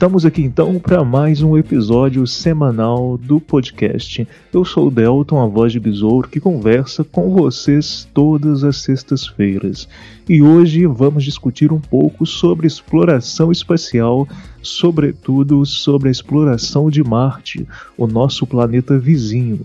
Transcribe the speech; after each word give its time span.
Estamos 0.00 0.24
aqui 0.24 0.40
então 0.40 0.78
para 0.78 1.04
mais 1.04 1.42
um 1.42 1.58
episódio 1.58 2.26
semanal 2.26 3.18
do 3.18 3.38
podcast. 3.38 4.26
Eu 4.50 4.64
sou 4.64 4.86
o 4.86 4.90
Delton, 4.90 5.38
a 5.38 5.46
voz 5.46 5.72
de 5.72 5.78
besouro, 5.78 6.26
que 6.26 6.40
conversa 6.40 7.04
com 7.04 7.28
vocês 7.34 8.08
todas 8.14 8.64
as 8.64 8.78
sextas-feiras. 8.78 9.86
E 10.26 10.40
hoje 10.40 10.86
vamos 10.86 11.22
discutir 11.22 11.70
um 11.70 11.78
pouco 11.78 12.24
sobre 12.24 12.66
exploração 12.66 13.52
espacial, 13.52 14.26
sobretudo 14.62 15.66
sobre 15.66 16.08
a 16.08 16.12
exploração 16.12 16.88
de 16.88 17.04
Marte, 17.04 17.68
o 17.94 18.06
nosso 18.06 18.46
planeta 18.46 18.98
vizinho. 18.98 19.60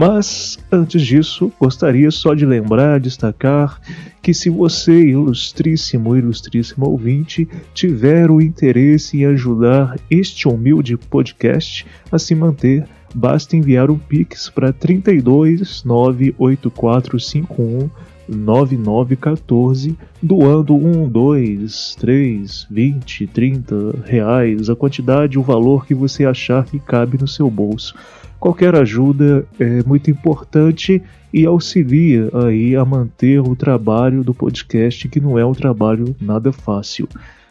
Mas, 0.00 0.56
antes 0.70 1.02
disso, 1.02 1.50
gostaria 1.58 2.08
só 2.12 2.32
de 2.32 2.46
lembrar, 2.46 3.00
destacar 3.00 3.80
que 4.22 4.32
se 4.32 4.48
você, 4.48 5.08
ilustríssimo, 5.08 6.16
ilustríssimo 6.16 6.86
ouvinte, 6.86 7.48
tiver 7.74 8.30
o 8.30 8.40
interesse 8.40 9.18
em 9.18 9.24
ajudar 9.24 9.98
este 10.08 10.46
humilde 10.46 10.96
podcast 10.96 11.84
a 12.12 12.16
se 12.16 12.32
manter, 12.32 12.86
basta 13.12 13.56
enviar 13.56 13.90
um 13.90 13.98
Pix 13.98 14.48
para 14.48 14.72
32 14.72 15.82
98451 15.82 17.90
9914, 18.28 19.98
doando 20.22 20.76
1, 20.76 21.08
2, 21.08 21.96
3, 21.98 22.66
20, 22.70 23.26
30 23.26 23.74
reais, 24.04 24.70
a 24.70 24.76
quantidade, 24.76 25.38
o 25.38 25.42
valor 25.42 25.86
que 25.86 25.94
você 25.94 26.24
achar 26.24 26.64
que 26.66 26.78
cabe 26.78 27.18
no 27.18 27.26
seu 27.26 27.50
bolso. 27.50 27.96
Qualquer 28.40 28.74
ajuda 28.76 29.44
é 29.58 29.82
muito 29.84 30.10
importante 30.10 31.02
e 31.32 31.44
auxilia 31.44 32.30
aí 32.32 32.76
a 32.76 32.84
manter 32.84 33.40
o 33.40 33.56
trabalho 33.56 34.22
do 34.22 34.32
podcast, 34.32 35.08
que 35.08 35.20
não 35.20 35.38
é 35.38 35.44
um 35.44 35.52
trabalho 35.52 36.14
nada 36.20 36.52
fácil. 36.52 37.08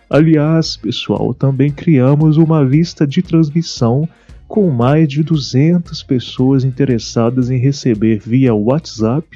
Aliás, 0.09 0.77
pessoal, 0.77 1.33
também 1.33 1.69
criamos 1.69 2.37
uma 2.37 2.61
lista 2.61 3.05
de 3.05 3.21
transmissão 3.21 4.07
com 4.47 4.69
mais 4.69 5.09
de 5.09 5.21
200 5.21 6.01
pessoas 6.03 6.63
interessadas 6.63 7.49
em 7.49 7.57
receber 7.57 8.21
via 8.25 8.55
WhatsApp 8.55 9.27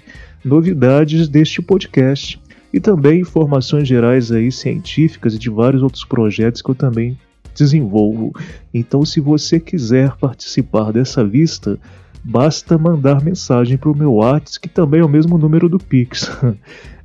novidades 0.44 1.28
deste 1.28 1.62
podcast 1.62 2.40
e 2.74 2.80
também 2.80 3.20
informações 3.20 3.88
gerais 3.88 4.32
aí 4.32 4.50
científicas 4.52 5.36
e 5.36 5.40
de 5.40 5.50
vários 5.50 5.84
outros 5.84 6.06
projetos 6.06 6.62
que 6.62 6.72
eu 6.72 6.76
também 6.76 7.18
desenvolvo. 7.62 8.34
Então, 8.74 9.06
se 9.06 9.20
você 9.20 9.60
quiser 9.60 10.16
participar 10.18 10.92
dessa 10.92 11.22
lista, 11.22 11.78
basta 12.24 12.78
mandar 12.78 13.24
mensagem 13.24 13.78
para 13.78 13.92
o 13.92 13.98
meu 13.98 14.14
WhatsApp, 14.14 14.62
que 14.62 14.70
também 14.70 15.02
é 15.02 15.06
o 15.06 15.10
mesmo 15.10 15.38
número 15.38 15.70
do 15.70 15.78
Pix. 15.78 16.30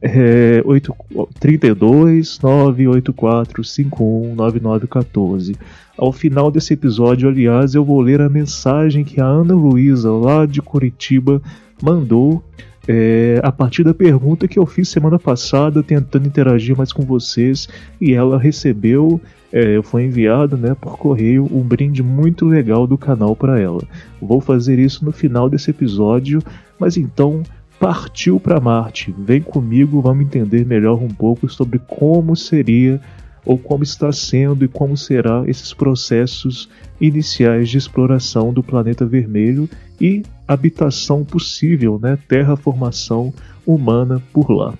É 0.08 0.62
8, 0.66 0.94
32 1.40 2.38
984 2.40 3.64
51 3.64 4.34
9914. 4.34 5.56
Ao 5.96 6.12
final 6.12 6.50
desse 6.50 6.74
episódio, 6.74 7.28
aliás, 7.28 7.74
eu 7.74 7.82
vou 7.82 8.02
ler 8.02 8.20
a 8.20 8.28
mensagem 8.28 9.02
que 9.02 9.20
a 9.22 9.24
Ana 9.24 9.54
Luísa, 9.54 10.12
lá 10.12 10.44
de 10.44 10.60
Curitiba, 10.60 11.40
mandou 11.82 12.44
é, 12.88 13.40
a 13.42 13.50
partir 13.50 13.82
da 13.82 13.92
pergunta 13.92 14.46
que 14.46 14.58
eu 14.58 14.66
fiz 14.66 14.88
semana 14.88 15.18
passada, 15.18 15.82
tentando 15.82 16.26
interagir 16.26 16.76
mais 16.76 16.92
com 16.92 17.02
vocês, 17.02 17.68
e 18.00 18.12
ela 18.12 18.38
recebeu 18.38 19.20
é, 19.52 19.80
foi 19.82 20.04
enviado 20.04 20.56
né, 20.56 20.76
por 20.78 20.98
correio 20.98 21.48
um 21.50 21.62
brinde 21.62 22.02
muito 22.02 22.44
legal 22.44 22.86
do 22.86 22.98
canal 22.98 23.34
para 23.34 23.58
ela. 23.60 23.82
Vou 24.20 24.40
fazer 24.40 24.78
isso 24.78 25.04
no 25.04 25.12
final 25.12 25.48
desse 25.48 25.70
episódio, 25.70 26.42
mas 26.78 26.96
então 26.96 27.42
partiu 27.78 28.40
para 28.40 28.60
Marte. 28.60 29.14
Vem 29.18 29.40
comigo, 29.40 30.00
vamos 30.00 30.26
entender 30.26 30.66
melhor 30.66 31.02
um 31.02 31.08
pouco 31.08 31.48
sobre 31.48 31.78
como 31.78 32.36
seria 32.36 33.00
ou 33.46 33.56
como 33.56 33.84
está 33.84 34.10
sendo 34.10 34.64
e 34.64 34.68
como 34.68 34.96
será 34.96 35.44
esses 35.46 35.72
processos 35.72 36.68
iniciais 37.00 37.70
de 37.70 37.78
exploração 37.78 38.52
do 38.52 38.62
planeta 38.62 39.06
vermelho 39.06 39.70
e 40.00 40.24
habitação 40.48 41.24
possível, 41.24 41.98
né, 42.02 42.18
terraformação 42.28 43.32
humana 43.64 44.20
por 44.32 44.50
lá. 44.50 44.74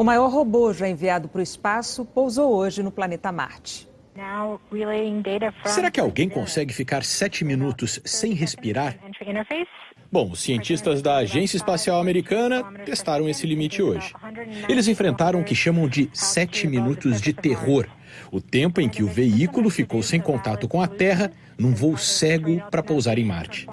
O 0.00 0.04
maior 0.04 0.30
robô 0.30 0.72
já 0.72 0.88
enviado 0.88 1.28
para 1.28 1.40
o 1.40 1.42
espaço 1.42 2.04
pousou 2.04 2.54
hoje 2.54 2.82
no 2.82 2.90
planeta 2.90 3.32
Marte. 3.32 3.88
Será 5.64 5.90
que 5.90 6.00
alguém 6.00 6.28
consegue 6.28 6.72
ficar 6.72 7.04
sete 7.04 7.44
minutos 7.44 8.00
sem 8.04 8.32
respirar? 8.32 8.96
Bom, 10.10 10.30
os 10.30 10.40
cientistas 10.40 11.02
da 11.02 11.16
Agência 11.16 11.56
Espacial 11.56 12.00
Americana 12.00 12.64
testaram 12.84 13.28
esse 13.28 13.46
limite 13.46 13.82
hoje. 13.82 14.12
Eles 14.68 14.88
enfrentaram 14.88 15.40
o 15.40 15.44
que 15.44 15.54
chamam 15.54 15.88
de 15.88 16.08
sete 16.12 16.66
minutos 16.66 17.20
de 17.20 17.32
terror 17.32 17.86
o 18.30 18.40
tempo 18.40 18.80
em 18.80 18.88
que 18.88 19.02
o 19.02 19.06
veículo 19.06 19.70
ficou 19.70 20.02
sem 20.02 20.20
contato 20.20 20.68
com 20.68 20.80
a 20.80 20.88
Terra 20.88 21.30
num 21.58 21.74
voo 21.74 21.96
cego 21.96 22.60
para 22.70 22.82
pousar 22.82 23.18
em 23.18 23.24
Marte. 23.24 23.66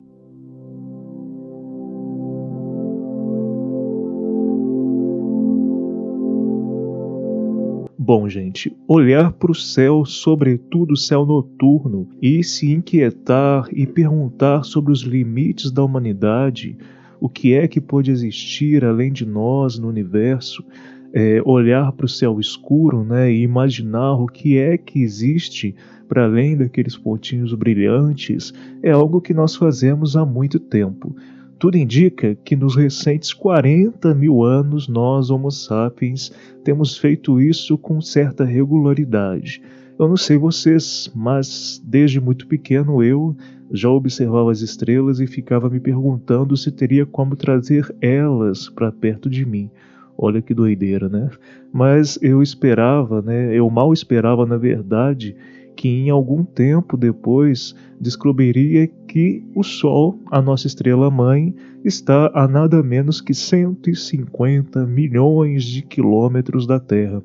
Bom, 8.07 8.29
gente, 8.29 8.71
olhar 8.87 9.31
para 9.31 9.51
o 9.51 9.55
céu, 9.55 10.05
sobretudo 10.05 10.91
o 10.91 10.95
céu 10.95 11.25
noturno, 11.25 12.07
e 12.21 12.43
se 12.43 12.71
inquietar 12.71 13.67
e 13.73 13.87
perguntar 13.87 14.63
sobre 14.63 14.93
os 14.93 15.01
limites 15.01 15.71
da 15.71 15.83
humanidade, 15.83 16.77
o 17.19 17.27
que 17.27 17.55
é 17.55 17.67
que 17.67 17.81
pode 17.81 18.11
existir 18.11 18.85
além 18.85 19.11
de 19.11 19.25
nós 19.25 19.79
no 19.79 19.87
universo, 19.87 20.63
é, 21.11 21.41
olhar 21.43 21.91
para 21.93 22.05
o 22.05 22.07
céu 22.07 22.39
escuro 22.39 23.03
né, 23.03 23.33
e 23.33 23.41
imaginar 23.41 24.13
o 24.13 24.27
que 24.27 24.55
é 24.55 24.77
que 24.77 25.01
existe 25.01 25.73
para 26.07 26.25
além 26.25 26.55
daqueles 26.55 26.95
pontinhos 26.95 27.55
brilhantes, 27.55 28.53
é 28.83 28.91
algo 28.91 29.19
que 29.19 29.33
nós 29.33 29.55
fazemos 29.55 30.15
há 30.15 30.23
muito 30.23 30.59
tempo. 30.59 31.15
Tudo 31.57 31.77
indica 31.77 32.35
que 32.35 32.55
nos 32.55 32.75
recentes 32.75 33.33
40 33.33 34.13
mil 34.13 34.43
anos 34.43 34.87
nós, 34.87 35.29
Homo 35.29 35.49
sapiens, 35.49 36.31
temos 36.63 36.97
feito 36.97 37.39
isso 37.39 37.77
com 37.77 38.01
certa 38.01 38.43
regularidade. 38.43 39.61
Eu 39.97 40.09
não 40.09 40.17
sei 40.17 40.37
vocês, 40.37 41.09
mas 41.15 41.81
desde 41.83 42.19
muito 42.19 42.45
pequeno 42.47 43.01
eu 43.01 43.35
já 43.71 43.89
observava 43.89 44.51
as 44.51 44.59
estrelas 44.59 45.21
e 45.21 45.27
ficava 45.27 45.69
me 45.69 45.79
perguntando 45.79 46.57
se 46.57 46.69
teria 46.71 47.05
como 47.05 47.35
trazer 47.35 47.95
elas 48.01 48.69
para 48.69 48.91
perto 48.91 49.29
de 49.29 49.45
mim. 49.45 49.69
Olha 50.17 50.41
que 50.41 50.53
doideira, 50.53 51.07
né? 51.07 51.29
Mas 51.71 52.19
eu 52.21 52.41
esperava, 52.41 53.21
né? 53.21 53.53
Eu 53.55 53.69
mal 53.69 53.93
esperava, 53.93 54.45
na 54.45 54.57
verdade, 54.57 55.35
que 55.75 55.89
em 55.89 56.09
algum 56.09 56.43
tempo 56.43 56.95
depois 56.97 57.75
descobriria 57.99 58.87
que 59.07 59.43
o 59.55 59.63
Sol, 59.63 60.19
a 60.31 60.41
nossa 60.41 60.67
estrela 60.67 61.11
mãe, 61.11 61.53
está 61.83 62.31
a 62.33 62.47
nada 62.47 62.81
menos 62.81 63.21
que 63.21 63.33
150 63.33 64.85
milhões 64.85 65.63
de 65.63 65.81
quilômetros 65.81 66.65
da 66.65 66.79
Terra. 66.79 67.21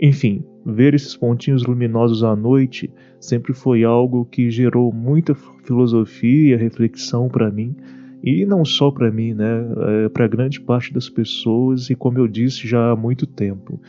Enfim, 0.00 0.44
ver 0.64 0.94
esses 0.94 1.16
pontinhos 1.16 1.64
luminosos 1.64 2.22
à 2.22 2.34
noite 2.36 2.90
sempre 3.20 3.52
foi 3.54 3.84
algo 3.84 4.26
que 4.26 4.50
gerou 4.50 4.92
muita 4.92 5.34
filosofia, 5.34 6.58
reflexão 6.58 7.28
para 7.28 7.50
mim, 7.50 7.74
e 8.22 8.44
não 8.44 8.64
só 8.64 8.90
para 8.90 9.10
mim, 9.10 9.34
né, 9.34 9.64
é, 10.04 10.08
para 10.08 10.26
grande 10.26 10.60
parte 10.60 10.92
das 10.92 11.08
pessoas 11.08 11.88
e 11.90 11.94
como 11.94 12.18
eu 12.18 12.26
disse 12.26 12.66
já 12.66 12.90
há 12.90 12.96
muito 12.96 13.26
tempo. 13.26 13.80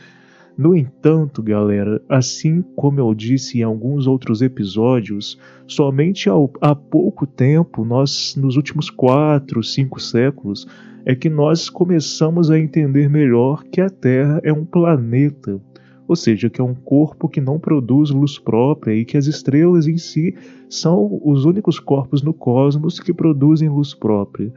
No 0.58 0.74
entanto, 0.74 1.40
galera, 1.40 2.02
assim 2.08 2.62
como 2.74 2.98
eu 2.98 3.14
disse 3.14 3.60
em 3.60 3.62
alguns 3.62 4.08
outros 4.08 4.42
episódios, 4.42 5.38
somente 5.68 6.28
há 6.60 6.74
pouco 6.74 7.28
tempo, 7.28 7.84
nós, 7.84 8.34
nos 8.34 8.56
últimos 8.56 8.90
quatro, 8.90 9.62
cinco 9.62 10.00
séculos, 10.00 10.66
é 11.06 11.14
que 11.14 11.30
nós 11.30 11.70
começamos 11.70 12.50
a 12.50 12.58
entender 12.58 13.08
melhor 13.08 13.62
que 13.62 13.80
a 13.80 13.88
Terra 13.88 14.40
é 14.42 14.52
um 14.52 14.64
planeta, 14.64 15.60
ou 16.08 16.16
seja, 16.16 16.50
que 16.50 16.60
é 16.60 16.64
um 16.64 16.74
corpo 16.74 17.28
que 17.28 17.40
não 17.40 17.60
produz 17.60 18.10
luz 18.10 18.36
própria 18.36 18.92
e 18.92 19.04
que 19.04 19.16
as 19.16 19.28
estrelas 19.28 19.86
em 19.86 19.96
si 19.96 20.34
são 20.68 21.20
os 21.22 21.44
únicos 21.44 21.78
corpos 21.78 22.20
no 22.20 22.34
cosmos 22.34 22.98
que 22.98 23.14
produzem 23.14 23.68
luz 23.68 23.94
própria. 23.94 24.52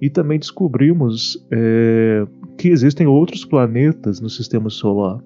E 0.00 0.08
também 0.08 0.38
descobrimos 0.38 1.44
é, 1.50 2.24
que 2.56 2.68
existem 2.68 3.08
outros 3.08 3.44
planetas 3.44 4.20
no 4.20 4.30
sistema 4.30 4.70
solar 4.70 5.20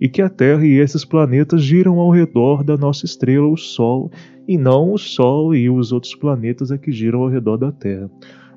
e 0.00 0.08
que 0.08 0.22
a 0.22 0.28
Terra 0.28 0.66
e 0.66 0.78
esses 0.78 1.04
planetas 1.04 1.62
giram 1.62 1.98
ao 1.98 2.10
redor 2.10 2.62
da 2.62 2.76
nossa 2.76 3.04
estrela, 3.04 3.46
o 3.46 3.56
Sol, 3.56 4.10
e 4.46 4.58
não 4.58 4.92
o 4.92 4.98
Sol 4.98 5.54
e 5.54 5.70
os 5.70 5.92
outros 5.92 6.14
planetas 6.14 6.70
é 6.70 6.78
que 6.78 6.92
giram 6.92 7.22
ao 7.22 7.28
redor 7.28 7.56
da 7.56 7.72
Terra. 7.72 8.10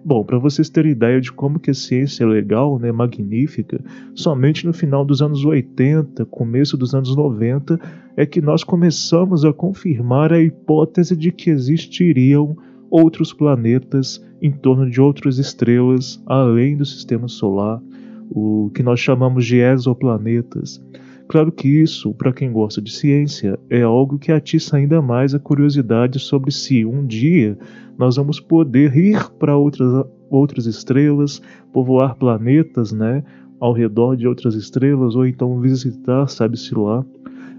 Bom, 0.04 0.24
para 0.24 0.38
vocês 0.38 0.70
terem 0.70 0.92
ideia 0.92 1.20
de 1.20 1.32
como 1.32 1.60
que 1.60 1.72
a 1.72 1.74
ciência 1.74 2.24
é 2.24 2.28
legal, 2.28 2.80
né, 2.80 2.92
magnífica, 2.92 3.84
somente 4.16 4.66
no 4.66 4.72
final 4.72 5.04
dos 5.04 5.22
anos 5.22 5.44
80, 5.44 6.26
começo 6.28 6.78
dos 6.78 6.96
anos 6.96 7.16
90, 7.16 7.80
é 8.16 8.26
que 8.26 8.40
nós 8.40 8.64
começamos 8.64 9.44
a 9.44 9.52
confirmar 9.52 10.32
a 10.32 10.42
hipótese 10.42 11.16
de 11.16 11.32
que 11.32 11.50
existiriam 11.50 12.56
outros 12.90 13.34
planetas 13.34 14.26
em 14.42 14.52
torno 14.52 14.90
de 14.90 15.02
outras 15.02 15.40
estrelas 15.40 16.24
além 16.26 16.78
do 16.78 16.86
sistema 16.86 17.28
solar, 17.28 17.82
o 18.30 18.72
que 18.74 18.84
nós 18.84 19.00
chamamos 19.00 19.46
de 19.46 19.58
exoplanetas. 19.58 20.82
Claro 21.28 21.52
que 21.52 21.68
isso, 21.68 22.14
para 22.14 22.32
quem 22.32 22.52
gosta 22.52 22.82
de 22.82 22.92
ciência, 22.92 23.60
é 23.70 23.82
algo 23.82 24.18
que 24.18 24.32
atiça 24.32 24.78
ainda 24.78 25.02
mais 25.02 25.36
a 25.36 25.40
curiosidade 25.40 26.20
sobre 26.20 26.52
se 26.52 26.86
um 26.86 27.06
dia 27.06 27.58
nós 27.98 28.16
vamos 28.16 28.40
poder 28.40 28.96
ir 28.96 29.30
para 29.32 29.58
outras, 29.58 30.06
outras 30.30 30.66
estrelas, 30.66 31.42
povoar 31.74 32.16
planetas, 32.16 32.94
né, 32.94 33.24
ao 33.60 33.74
redor 33.74 34.16
de 34.16 34.26
outras 34.26 34.56
estrelas, 34.56 35.16
ou 35.16 35.26
então 35.26 35.60
visitar, 35.60 36.28
sabe-se 36.28 36.74
lá. 36.74 37.04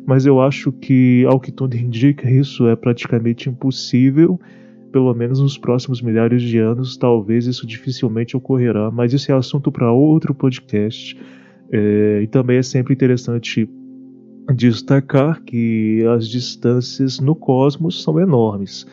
Mas 0.07 0.25
eu 0.25 0.41
acho 0.41 0.73
que, 0.73 1.27
ao 1.29 1.39
que 1.39 1.53
tudo 1.53 1.77
indica, 1.77 2.31
isso 2.31 2.67
é 2.69 2.75
praticamente 2.75 3.51
impossível, 3.51 4.41
pelo 4.91 5.13
menos 5.13 5.41
nos 5.41 5.59
próximos 5.59 6.01
milhares 6.01 6.41
de 6.41 6.57
anos, 6.57 6.97
talvez 6.97 7.47
isso 7.47 7.67
dificilmente 7.67 8.35
ocorrerá, 8.35 8.91
mas 8.91 9.13
isso 9.13 9.31
é 9.31 9.35
assunto 9.35 9.71
para 9.71 9.93
outro 9.93 10.35
podcast. 10.35 11.15
É, 11.71 12.23
e 12.23 12.27
também 12.27 12.59
é 12.59 12.63
sempre 12.63 12.95
interessante 12.95 13.69
destacar 14.55 15.43
que 15.43 16.05
as 16.07 16.27
distâncias 16.27 17.21
no 17.21 17.35
cosmos 17.35 18.03
são 18.03 18.19
enormes. 18.19 18.87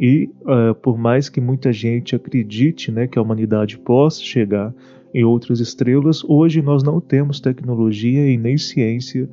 E 0.00 0.30
uh, 0.42 0.74
por 0.74 0.98
mais 0.98 1.28
que 1.28 1.40
muita 1.40 1.72
gente 1.72 2.16
acredite 2.16 2.90
né, 2.90 3.06
que 3.06 3.18
a 3.18 3.22
humanidade 3.22 3.78
possa 3.78 4.22
chegar 4.22 4.74
em 5.14 5.22
outras 5.22 5.60
estrelas, 5.60 6.24
hoje 6.24 6.62
nós 6.62 6.82
não 6.82 7.00
temos 7.00 7.40
tecnologia 7.40 8.26
e 8.28 8.38
nem 8.38 8.56
ciência 8.56 9.28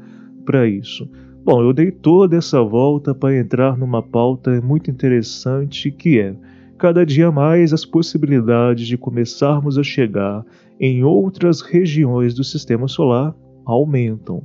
para 0.45 0.67
isso. 0.67 1.09
Bom, 1.43 1.61
eu 1.61 1.71
dei 1.71 1.89
toda 1.89 2.35
essa 2.35 2.61
volta 2.61 3.15
para 3.15 3.37
entrar 3.37 3.77
numa 3.77 4.03
pauta 4.03 4.61
muito 4.61 4.91
interessante 4.91 5.89
que 5.89 6.19
é 6.19 6.35
cada 6.79 7.05
dia 7.05 7.29
mais 7.29 7.73
as 7.73 7.85
possibilidades 7.85 8.87
de 8.87 8.97
começarmos 8.97 9.77
a 9.77 9.83
chegar 9.83 10.43
em 10.79 11.03
outras 11.03 11.61
regiões 11.61 12.33
do 12.33 12.43
sistema 12.43 12.87
solar 12.87 13.35
aumentam. 13.65 14.41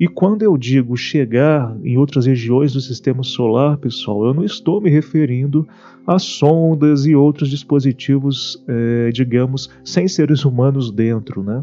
E 0.00 0.08
quando 0.08 0.42
eu 0.42 0.56
digo 0.56 0.96
chegar 0.96 1.76
em 1.84 1.96
outras 1.96 2.26
regiões 2.26 2.72
do 2.72 2.80
sistema 2.80 3.22
solar, 3.22 3.76
pessoal, 3.78 4.26
eu 4.26 4.34
não 4.34 4.44
estou 4.44 4.80
me 4.80 4.90
referindo 4.90 5.66
a 6.06 6.18
sondas 6.18 7.06
e 7.06 7.14
outros 7.14 7.48
dispositivos, 7.48 8.62
é, 8.66 9.10
digamos, 9.10 9.70
sem 9.84 10.08
seres 10.08 10.44
humanos 10.44 10.90
dentro, 10.90 11.42
né? 11.42 11.62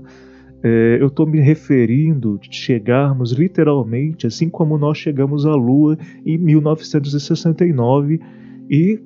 É, 0.63 0.97
eu 0.99 1.07
estou 1.07 1.27
me 1.27 1.39
referindo 1.39 2.39
a 2.41 2.47
chegarmos 2.49 3.33
literalmente, 3.33 4.25
assim 4.25 4.47
como 4.49 4.77
nós 4.77 4.97
chegamos 4.97 5.45
à 5.45 5.53
Lua 5.53 5.97
em 6.25 6.37
1969 6.37 8.19
e 8.69 8.99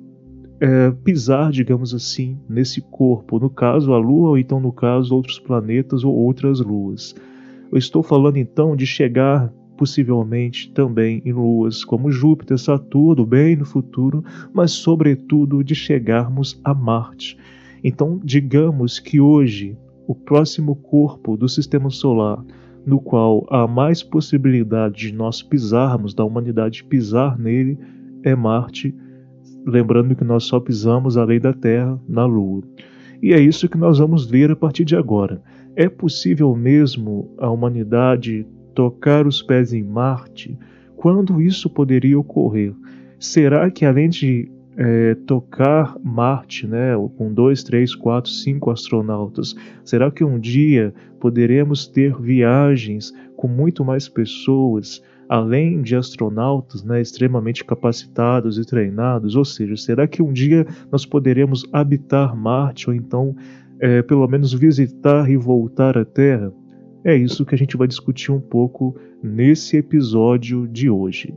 é, 0.60 0.90
pisar, 0.90 1.50
digamos 1.50 1.94
assim, 1.94 2.38
nesse 2.48 2.80
corpo, 2.80 3.38
no 3.38 3.48
caso 3.48 3.92
a 3.92 3.98
Lua, 3.98 4.30
ou 4.30 4.38
então 4.38 4.60
no 4.60 4.72
caso 4.72 5.14
outros 5.14 5.38
planetas 5.38 6.04
ou 6.04 6.14
outras 6.14 6.60
luas. 6.60 7.14
Eu 7.70 7.78
estou 7.78 8.02
falando 8.02 8.36
então 8.36 8.74
de 8.74 8.86
chegar 8.86 9.52
possivelmente 9.76 10.72
também 10.72 11.22
em 11.24 11.32
luas 11.32 11.84
como 11.84 12.10
Júpiter, 12.10 12.58
Saturno, 12.58 13.24
bem 13.24 13.54
no 13.54 13.64
futuro, 13.64 14.24
mas 14.52 14.72
sobretudo 14.72 15.62
de 15.62 15.74
chegarmos 15.74 16.60
a 16.64 16.74
Marte. 16.74 17.38
Então, 17.84 18.20
digamos 18.24 18.98
que 18.98 19.20
hoje 19.20 19.76
o 20.08 20.14
próximo 20.14 20.74
corpo 20.74 21.36
do 21.36 21.48
sistema 21.48 21.90
solar 21.90 22.44
no 22.84 23.00
qual 23.00 23.46
há 23.50 23.68
mais 23.68 24.02
possibilidade 24.02 25.08
de 25.08 25.12
nós 25.12 25.42
pisarmos, 25.42 26.14
da 26.14 26.24
humanidade 26.24 26.82
pisar 26.82 27.38
nele, 27.38 27.78
é 28.24 28.34
Marte 28.34 28.94
lembrando 29.68 30.16
que 30.16 30.24
nós 30.24 30.44
só 30.44 30.58
pisamos 30.58 31.16
além 31.16 31.38
da 31.38 31.52
Terra 31.52 32.00
na 32.08 32.24
Lua. 32.24 32.62
E 33.22 33.32
é 33.32 33.40
isso 33.40 33.68
que 33.68 33.76
nós 33.76 33.98
vamos 33.98 34.26
ver 34.26 34.50
a 34.50 34.56
partir 34.56 34.84
de 34.84 34.96
agora. 34.96 35.42
É 35.76 35.88
possível 35.88 36.54
mesmo 36.54 37.34
a 37.38 37.50
humanidade 37.50 38.46
tocar 38.74 39.26
os 39.26 39.42
pés 39.42 39.72
em 39.72 39.82
Marte? 39.82 40.56
Quando 40.96 41.40
isso 41.40 41.68
poderia 41.68 42.18
ocorrer? 42.18 42.72
Será 43.18 43.70
que 43.70 43.84
além 43.84 44.08
de 44.08 44.50
é, 44.76 45.14
tocar 45.26 45.96
Marte, 46.02 46.66
né, 46.66 46.92
com 47.16 47.32
dois, 47.32 47.64
três, 47.64 47.94
quatro, 47.94 48.30
cinco 48.30 48.70
astronautas, 48.70 49.54
será 49.84 50.10
que 50.10 50.22
um 50.22 50.38
dia 50.38 50.94
poderemos 51.18 51.88
ter 51.88 52.16
viagens 52.20 53.12
com 53.36 53.48
muito 53.48 53.84
mais 53.84 54.08
pessoas? 54.08 55.02
Além 55.28 55.82
de 55.82 55.94
astronautas 55.94 56.82
né, 56.82 57.00
extremamente 57.00 57.64
capacitados 57.64 58.58
e 58.58 58.64
treinados? 58.64 59.36
Ou 59.36 59.44
seja, 59.44 59.76
será 59.76 60.06
que 60.06 60.22
um 60.22 60.32
dia 60.32 60.66
nós 60.90 61.04
poderemos 61.04 61.64
habitar 61.72 62.34
Marte 62.36 62.88
ou 62.88 62.94
então 62.94 63.34
é, 63.80 64.02
pelo 64.02 64.26
menos 64.26 64.52
visitar 64.52 65.30
e 65.30 65.36
voltar 65.36 65.98
à 65.98 66.04
Terra? 66.04 66.52
É 67.04 67.14
isso 67.14 67.44
que 67.44 67.54
a 67.54 67.58
gente 67.58 67.76
vai 67.76 67.86
discutir 67.86 68.32
um 68.32 68.40
pouco 68.40 68.96
nesse 69.22 69.76
episódio 69.76 70.66
de 70.66 70.90
hoje. 70.90 71.32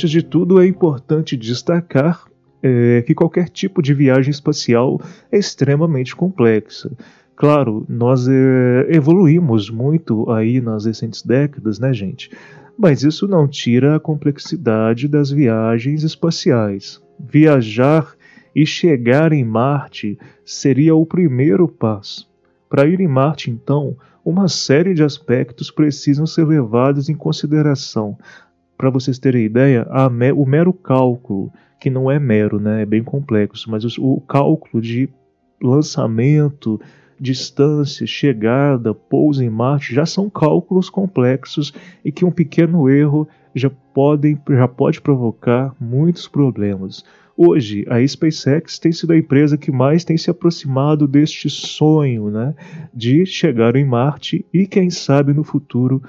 Antes 0.00 0.12
de 0.12 0.22
tudo, 0.22 0.58
é 0.58 0.66
importante 0.66 1.36
destacar 1.36 2.24
é, 2.62 3.02
que 3.02 3.14
qualquer 3.14 3.50
tipo 3.50 3.82
de 3.82 3.92
viagem 3.92 4.30
espacial 4.30 4.98
é 5.30 5.36
extremamente 5.36 6.16
complexa. 6.16 6.90
Claro, 7.36 7.84
nós 7.86 8.26
é, 8.26 8.86
evoluímos 8.88 9.68
muito 9.68 10.30
aí 10.30 10.58
nas 10.58 10.86
recentes 10.86 11.20
décadas, 11.20 11.78
né, 11.78 11.92
gente? 11.92 12.30
Mas 12.78 13.02
isso 13.02 13.28
não 13.28 13.46
tira 13.46 13.96
a 13.96 14.00
complexidade 14.00 15.06
das 15.06 15.30
viagens 15.30 16.02
espaciais. 16.02 16.98
Viajar 17.18 18.14
e 18.56 18.64
chegar 18.64 19.34
em 19.34 19.44
Marte 19.44 20.18
seria 20.46 20.94
o 20.94 21.04
primeiro 21.04 21.68
passo. 21.68 22.26
Para 22.70 22.86
ir 22.86 23.00
em 23.00 23.08
Marte, 23.08 23.50
então, 23.50 23.98
uma 24.24 24.48
série 24.48 24.94
de 24.94 25.02
aspectos 25.02 25.70
precisam 25.70 26.26
ser 26.26 26.46
levados 26.46 27.10
em 27.10 27.14
consideração, 27.14 28.16
para 28.80 28.88
vocês 28.88 29.18
terem 29.18 29.44
ideia, 29.44 29.86
me, 30.10 30.32
o 30.32 30.46
mero 30.46 30.72
cálculo, 30.72 31.52
que 31.78 31.90
não 31.90 32.10
é 32.10 32.18
mero, 32.18 32.58
né, 32.58 32.80
é 32.80 32.86
bem 32.86 33.04
complexo, 33.04 33.70
mas 33.70 33.84
o, 33.98 34.14
o 34.14 34.22
cálculo 34.22 34.82
de 34.82 35.06
lançamento, 35.62 36.80
distância, 37.20 38.06
chegada, 38.06 38.94
pouso 38.94 39.44
em 39.44 39.50
Marte 39.50 39.94
já 39.94 40.06
são 40.06 40.30
cálculos 40.30 40.88
complexos 40.88 41.74
e 42.02 42.10
que 42.10 42.24
um 42.24 42.30
pequeno 42.30 42.88
erro 42.88 43.28
já, 43.54 43.68
podem, 43.92 44.40
já 44.48 44.66
pode 44.66 44.98
provocar 45.02 45.74
muitos 45.78 46.26
problemas. 46.26 47.04
Hoje, 47.36 47.84
a 47.86 48.06
SpaceX 48.06 48.78
tem 48.78 48.92
sido 48.92 49.12
a 49.12 49.18
empresa 49.18 49.58
que 49.58 49.70
mais 49.70 50.04
tem 50.04 50.16
se 50.16 50.30
aproximado 50.30 51.06
deste 51.06 51.50
sonho 51.50 52.30
né, 52.30 52.54
de 52.94 53.26
chegar 53.26 53.76
em 53.76 53.84
Marte 53.84 54.42
e, 54.54 54.66
quem 54.66 54.88
sabe, 54.88 55.34
no 55.34 55.44
futuro, 55.44 56.02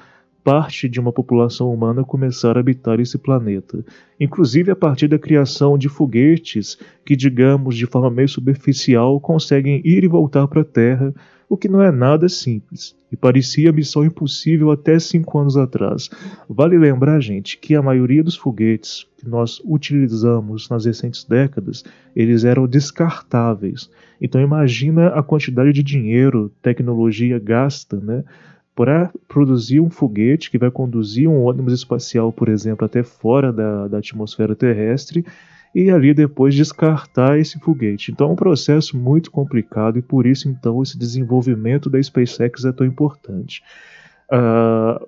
parte 0.44 0.90
de 0.90 1.00
uma 1.00 1.12
população 1.12 1.74
humana 1.74 2.04
começar 2.04 2.58
a 2.58 2.60
habitar 2.60 3.00
esse 3.00 3.18
planeta. 3.18 3.84
Inclusive 4.20 4.72
a 4.72 4.76
partir 4.76 5.08
da 5.08 5.20
criação 5.20 5.78
de 5.78 5.90
foguetes 5.90 6.78
que, 7.06 7.16
digamos, 7.16 7.76
de 7.76 7.86
forma 7.86 8.10
meio 8.10 8.30
superficial, 8.30 9.20
conseguem 9.20 9.82
ir 9.84 10.04
e 10.04 10.08
voltar 10.08 10.48
para 10.48 10.62
a 10.62 10.66
Terra 10.66 11.14
o 11.52 11.58
que 11.58 11.68
não 11.68 11.82
é 11.82 11.92
nada 11.92 12.30
simples 12.30 12.96
e 13.12 13.18
parecia 13.18 13.74
missão 13.74 14.06
impossível 14.06 14.72
até 14.72 14.98
cinco 14.98 15.38
anos 15.38 15.58
atrás. 15.58 16.10
Vale 16.48 16.78
lembrar, 16.78 17.20
gente, 17.20 17.58
que 17.58 17.76
a 17.76 17.82
maioria 17.82 18.24
dos 18.24 18.38
foguetes 18.38 19.06
que 19.18 19.28
nós 19.28 19.62
utilizamos 19.66 20.70
nas 20.70 20.86
recentes 20.86 21.26
décadas, 21.26 21.84
eles 22.16 22.46
eram 22.46 22.66
descartáveis. 22.66 23.90
Então 24.22 24.40
imagina 24.40 25.08
a 25.10 25.22
quantidade 25.22 25.74
de 25.74 25.84
dinheiro, 25.84 26.50
tecnologia 26.62 27.38
gasta, 27.38 28.00
né, 28.00 28.24
para 28.76 29.12
produzir 29.28 29.80
um 29.80 29.90
foguete 29.90 30.50
que 30.50 30.58
vai 30.58 30.72
conduzir 30.72 31.28
um 31.28 31.44
ônibus 31.44 31.74
espacial, 31.74 32.32
por 32.32 32.50
exemplo, 32.50 32.86
até 32.86 33.04
fora 33.04 33.52
da, 33.52 33.88
da 33.88 33.98
atmosfera 33.98 34.56
terrestre 34.56 35.26
e 35.74 35.90
ali 35.90 36.14
depois 36.14 36.54
descartar 36.56 37.40
esse 37.40 37.60
foguete. 37.60 38.12
Então 38.12 38.30
é 38.30 38.34
um 38.34 38.36
processo 38.36 38.98
muito 38.98 39.32
complicado 39.32 39.98
e 39.98 40.02
por 40.02 40.26
isso 40.26 40.50
então 40.50 40.82
esse 40.82 40.98
desenvolvimento 40.98 41.90
da 41.90 42.02
SpaceX 42.02 42.66
é 42.66 42.72
tão 42.72 42.86
importante. 42.86 43.62
Uh, 44.32 45.08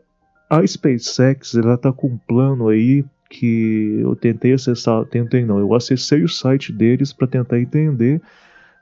a 0.50 0.66
SpaceX 0.66 1.56
ela 1.56 1.76
está 1.76 1.92
com 1.92 2.08
um 2.08 2.18
plano 2.18 2.70
aí 2.70 3.04
que 3.30 4.00
eu 4.02 4.16
tentei 4.16 4.54
acessar, 4.54 5.04
tentei 5.06 5.44
não, 5.44 5.58
eu 5.58 5.74
acessei 5.74 6.24
o 6.24 6.30
site 6.30 6.72
deles 6.72 7.12
para 7.12 7.28
tentar 7.28 7.60
entender, 7.60 8.22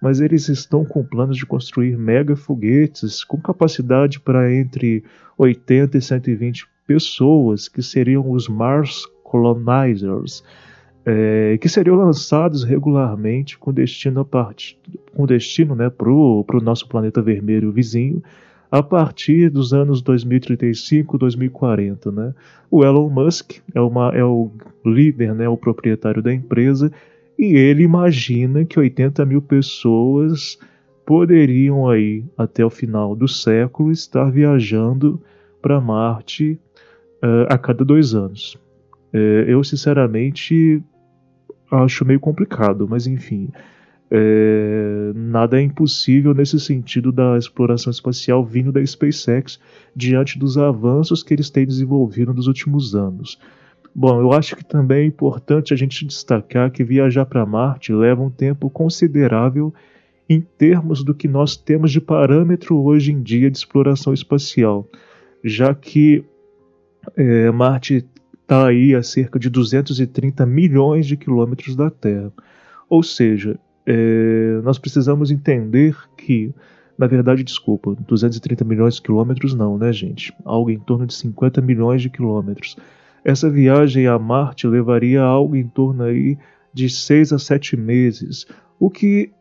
mas 0.02 0.20
eles 0.20 0.50
estão 0.50 0.84
com 0.84 1.04
planos 1.04 1.38
de 1.38 1.46
construir 1.46 1.98
mega 1.98 2.36
foguetes 2.36 3.24
com 3.24 3.40
capacidade 3.40 4.20
para 4.20 4.54
entre 4.54 5.04
80 5.38 5.98
e 5.98 6.02
120 6.02 6.68
pessoas, 6.88 7.68
que 7.68 7.84
seriam 7.84 8.32
os 8.32 8.48
Mars 8.48 9.06
Colonizers 9.24 10.44
é, 11.06 11.58
que 11.60 11.68
seriam 11.68 11.96
lançados 11.96 12.64
regularmente 12.64 13.58
com 13.58 13.74
destino 13.74 14.22
a 14.22 14.26
part... 14.26 14.78
com 15.14 15.26
destino 15.26 15.76
né, 15.76 15.90
para 15.90 16.12
o 16.12 16.46
nosso 16.62 16.88
planeta 16.88 17.22
vermelho 17.22 17.72
vizinho 17.72 18.22
a 18.72 18.82
partir 18.82 19.50
dos 19.50 19.74
anos 19.74 20.02
2035, 20.02 21.18
2040. 21.18 22.12
Né? 22.12 22.34
O 22.70 22.86
Elon 22.86 23.10
Musk 23.10 23.58
é, 23.74 23.82
uma, 23.82 24.10
é 24.16 24.24
o 24.24 24.50
líder, 24.86 25.36
né, 25.36 25.50
o 25.50 25.58
proprietário 25.58 26.22
da 26.22 26.34
empresa, 26.34 26.92
e 27.38 27.56
ele 27.56 27.84
imagina 27.84 28.66
que 28.66 28.80
80 28.80 29.26
mil 29.26 29.42
pessoas 29.42 30.58
poderiam 31.06 31.90
aí 31.90 32.24
até 32.38 32.64
o 32.64 32.70
final 32.70 33.16
do 33.16 33.28
século 33.28 33.92
estar 33.92 34.32
viajando 34.32 35.22
para 35.62 35.82
Marte 35.82 36.60
uh, 37.24 37.48
a 37.50 37.58
cada 37.58 37.84
dois 37.84 38.14
anos. 38.14 38.56
Uh, 39.14 39.44
eu 39.48 39.64
sinceramente 39.64 40.84
acho 41.72 42.06
meio 42.06 42.20
complicado, 42.20 42.88
mas 42.88 43.08
enfim. 43.08 43.50
É, 44.14 45.14
nada 45.16 45.58
é 45.58 45.62
impossível 45.62 46.34
nesse 46.34 46.60
sentido 46.60 47.14
da 47.14 47.38
exploração 47.38 47.90
espacial 47.90 48.44
vindo 48.46 48.70
da 48.70 48.86
SpaceX 48.86 49.58
diante 49.96 50.38
dos 50.38 50.58
avanços 50.58 51.24
que 51.24 51.34
eles 51.34 51.50
têm 51.50 51.66
desenvolvido 51.66 52.34
nos 52.34 52.48
últimos 52.48 52.94
anos. 52.94 53.40
Bom, 53.94 54.22
eu 54.22 54.32
acho 54.32 54.56
que 54.56 54.64
também 54.64 55.04
é 55.04 55.06
importante 55.06 55.74
a 55.74 55.78
gente 55.78 56.06
destacar 56.06 56.72
que 56.72 56.84
viajar 56.84 57.26
para 57.26 57.46
Marte 57.46 57.92
leva 57.94 58.22
um 58.22 58.30
tempo 58.30 58.70
considerável 58.70 59.74
em 60.30 60.40
termos 60.40 61.04
do 61.04 61.14
que 61.14 61.28
nós 61.28 61.58
temos 61.58 61.92
de 61.92 62.00
parâmetro 62.00 62.82
hoje 62.82 63.12
em 63.12 63.22
dia 63.22 63.52
de 63.52 63.58
exploração 63.58 64.14
espacial, 64.14 64.88
já 65.44 65.76
que 65.76 66.24
é, 67.18 67.52
Marte 67.52 68.06
está 68.42 68.68
aí 68.68 68.96
a 68.96 69.04
cerca 69.04 69.38
de 69.38 69.50
230 69.50 70.46
milhões 70.46 71.06
de 71.06 71.18
quilômetros 71.18 71.76
da 71.76 71.90
Terra. 71.90 72.32
Ou 72.90 73.04
seja, 73.04 73.60
é, 73.86 74.62
nós 74.64 74.78
precisamos 74.78 75.32
entender 75.32 75.98
que, 76.18 76.54
na 76.98 77.08
verdade, 77.08 77.44
desculpa, 77.44 77.96
230 78.08 78.64
milhões 78.64 78.96
de 78.96 79.02
quilômetros 79.02 79.54
não, 79.54 79.78
né, 79.78 79.92
gente? 79.92 80.34
Algo 80.46 80.70
em 80.70 80.80
torno 80.80 81.06
de 81.06 81.14
50 81.14 81.62
milhões 81.62 82.02
de 82.02 82.10
quilômetros. 82.10 82.78
Essa 83.24 83.50
viagem 83.50 84.08
a 84.08 84.18
Marte 84.18 84.68
levaria 84.68 85.22
algo 85.22 85.56
em 85.56 85.68
torno 85.68 86.04
aí 86.04 86.38
de 86.74 86.90
6 86.90 87.34
a 87.34 87.40
7 87.40 87.78
meses, 87.78 88.46
o 88.80 88.90
que 88.90 89.32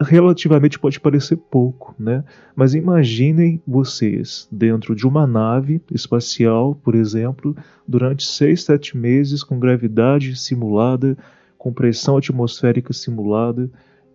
relativamente 0.00 0.78
pode 0.78 1.00
parecer 1.00 1.36
pouco, 1.36 1.94
né? 1.98 2.22
Mas 2.54 2.74
imaginem 2.74 3.62
vocês 3.66 4.48
dentro 4.52 4.94
de 4.94 5.06
uma 5.06 5.26
nave 5.26 5.80
espacial, 5.90 6.74
por 6.74 6.94
exemplo, 6.94 7.56
durante 7.86 8.26
seis, 8.26 8.64
sete 8.64 8.96
meses 8.96 9.42
com 9.42 9.58
gravidade 9.58 10.36
simulada, 10.36 11.16
com 11.56 11.72
pressão 11.72 12.16
atmosférica 12.16 12.92
simulada 12.92 13.70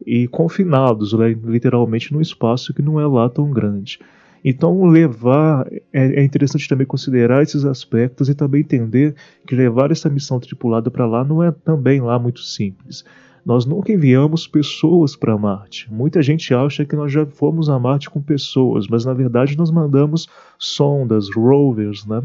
e 0.06 0.28
confinados, 0.28 1.14
né, 1.14 1.30
literalmente, 1.44 2.14
num 2.14 2.22
espaço 2.22 2.74
que 2.74 2.82
não 2.82 3.00
é 3.00 3.08
lá 3.08 3.30
tão 3.30 3.50
grande. 3.52 4.00
Então, 4.44 4.86
levar 4.86 5.68
é, 5.94 6.22
é 6.22 6.24
interessante 6.24 6.68
também 6.68 6.88
considerar 6.88 7.44
esses 7.44 7.64
aspectos 7.66 8.30
e 8.30 8.36
também 8.36 8.62
entender 8.62 9.16
que 9.46 9.56
levar 9.56 9.92
essa 9.92 10.10
missão 10.10 10.40
tripulada 10.40 10.90
para 10.90 11.06
lá 11.06 11.24
não 11.24 11.44
é 11.44 11.52
também 11.52 12.02
lá 12.02 12.18
muito 12.18 12.42
simples. 12.42 13.04
Nós 13.46 13.66
nunca 13.66 13.92
enviamos 13.92 14.48
pessoas 14.48 15.16
para 15.16 15.38
Marte. 15.38 15.92
Muita 15.92 16.22
gente 16.22 16.54
acha 16.54 16.86
que 16.86 16.96
nós 16.96 17.12
já 17.12 17.26
fomos 17.26 17.70
a 17.70 17.80
Marte 17.80 18.10
com 18.10 18.22
pessoas, 18.22 18.88
mas 18.88 19.04
na 19.04 19.14
verdade 19.14 19.58
nós 19.58 19.72
mandamos 19.72 20.28
sondas, 20.60 21.28
rovers, 21.36 22.06
né? 22.06 22.22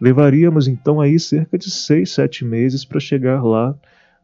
Levaríamos 0.00 0.66
então 0.66 1.00
aí 1.00 1.18
cerca 1.20 1.58
de 1.58 1.70
6, 1.70 2.10
7 2.10 2.44
meses 2.44 2.84
para 2.84 2.98
chegar 2.98 3.42
lá 3.42 3.74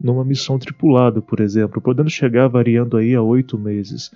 numa 0.01 0.25
missão 0.25 0.59
tripulada, 0.59 1.21
por 1.21 1.41
exemplo, 1.41 1.81
podendo 1.81 2.09
chegar 2.09 2.49
variando 2.49 2.97
aí 2.97 3.15
a 3.15 3.23
8 3.23 3.59
meses. 3.59 4.11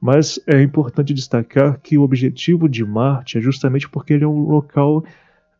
Mas 0.00 0.38
é 0.46 0.62
importante 0.62 1.12
destacar 1.12 1.80
que 1.80 1.98
o 1.98 2.02
objetivo 2.02 2.68
de 2.68 2.84
Marte 2.84 3.38
é 3.38 3.40
justamente 3.40 3.88
porque 3.88 4.12
ele 4.12 4.24
é 4.24 4.28
um 4.28 4.48
local 4.48 5.04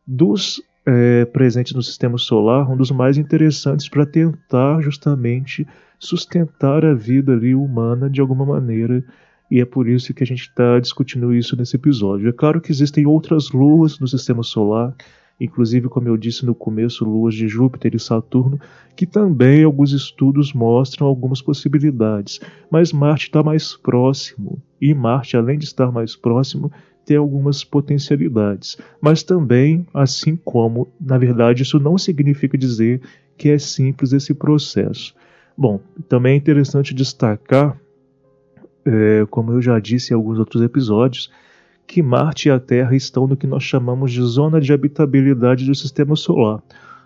dos 0.07 0.63
é, 0.87 1.25
presentes 1.27 1.75
no 1.75 1.83
sistema 1.83 2.17
solar, 2.17 2.71
um 2.71 2.77
dos 2.77 2.91
mais 2.91 3.19
interessantes 3.19 3.89
para 3.89 4.07
tentar 4.07 4.81
justamente 4.81 5.67
sustentar 5.99 6.85
a 6.85 6.95
vida 6.95 7.33
ali 7.33 7.55
humana 7.55 8.09
de 8.09 8.21
alguma 8.21 8.47
maneira. 8.47 9.05
E 9.51 9.61
é 9.61 9.65
por 9.65 9.89
isso 9.89 10.15
que 10.15 10.23
a 10.23 10.27
gente 10.27 10.43
está 10.43 10.79
discutindo 10.79 11.35
isso 11.35 11.57
nesse 11.57 11.77
episódio. 11.77 12.29
É 12.29 12.33
claro 12.33 12.61
que 12.61 12.71
existem 12.71 13.07
outras 13.07 13.51
luas 13.51 13.99
no 13.99 14.07
sistema 14.07 14.43
solar, 14.43 14.95
inclusive, 15.41 15.89
como 15.89 16.09
eu 16.09 16.17
disse 16.17 16.45
no 16.45 16.55
começo, 16.55 17.05
luas 17.05 17.35
de 17.35 17.49
Júpiter 17.49 17.95
e 17.95 18.01
Saturno, 18.01 18.59
que 18.97 19.07
também 19.07 19.63
alguns 19.63 19.93
estudos 19.93 20.53
mostram 20.53 21.07
algumas 21.07 21.41
possibilidades. 21.41 22.41
Mas 22.71 22.93
Marte 22.93 23.27
está 23.27 23.43
mais 23.43 23.77
próximo, 23.77 24.61
e 24.81 24.93
Marte, 24.93 25.37
além 25.37 25.59
de 25.59 25.65
estar 25.65 25.93
mais 25.93 26.17
próximo, 26.17 26.71
tem 27.05 27.17
algumas 27.17 27.65
potencialidades. 27.65 28.77
Mas 29.01 29.23
também, 29.23 29.87
assim 29.95 30.37
como, 30.37 30.89
na 31.01 31.17
verdade, 31.17 31.63
isso 31.63 31.79
não 31.79 31.97
significa 31.97 32.59
dizer 32.59 33.01
que 33.37 33.49
é 33.49 33.59
simples 33.59 34.13
esse 34.13 34.35
processo. 34.35 35.15
Bom, 35.57 35.81
também 36.09 36.35
é 36.35 36.37
interessante 36.37 36.93
destacar, 36.93 37.81
é, 38.85 39.27
como 39.31 39.53
eu 39.53 39.63
já 39.63 39.79
disse 39.79 40.13
em 40.13 40.17
alguns 40.17 40.39
outros 40.39 40.63
episódios, 40.63 41.31
que 41.89 42.03
Marte 42.03 42.49
e 42.49 42.53
a 42.53 42.61
Terra 42.61 42.95
estão 42.95 43.27
no 43.27 43.37
que 43.37 43.47
nós 43.47 43.65
chamamos 43.65 44.13
de 44.13 44.23
zona 44.23 44.61
de 44.61 44.73
habitabilidade 44.73 45.65
do 45.65 45.75
sistema 45.75 46.15
solar. 46.15 46.63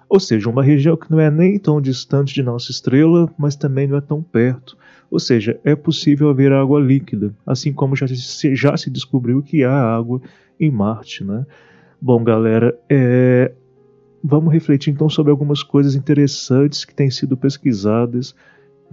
Ou 0.08 0.20
seja, 0.20 0.50
uma 0.50 0.62
região 0.62 0.96
que 0.96 1.10
não 1.10 1.18
é 1.18 1.30
nem 1.30 1.58
tão 1.58 1.80
distante 1.80 2.34
de 2.34 2.42
nossa 2.42 2.70
estrela, 2.70 3.32
mas 3.38 3.56
também 3.56 3.86
não 3.86 3.96
é 3.96 4.00
tão 4.00 4.22
perto. 4.22 4.76
Ou 5.10 5.18
seja, 5.18 5.58
é 5.64 5.74
possível 5.74 6.28
haver 6.28 6.52
água 6.52 6.80
líquida, 6.80 7.34
assim 7.46 7.72
como 7.72 7.96
já 7.96 8.06
se, 8.08 8.54
já 8.54 8.76
se 8.76 8.90
descobriu 8.90 9.40
que 9.42 9.64
há 9.64 9.72
água 9.72 10.20
em 10.60 10.70
Marte. 10.70 11.24
Né? 11.24 11.46
Bom, 12.00 12.22
galera, 12.22 12.78
é, 12.90 13.52
Vamos 14.24 14.52
refletir 14.52 14.90
então 14.92 15.08
sobre 15.08 15.32
algumas 15.32 15.64
coisas 15.64 15.96
interessantes 15.96 16.84
que 16.84 16.94
têm 16.94 17.10
sido 17.10 17.36
pesquisadas 17.36 18.34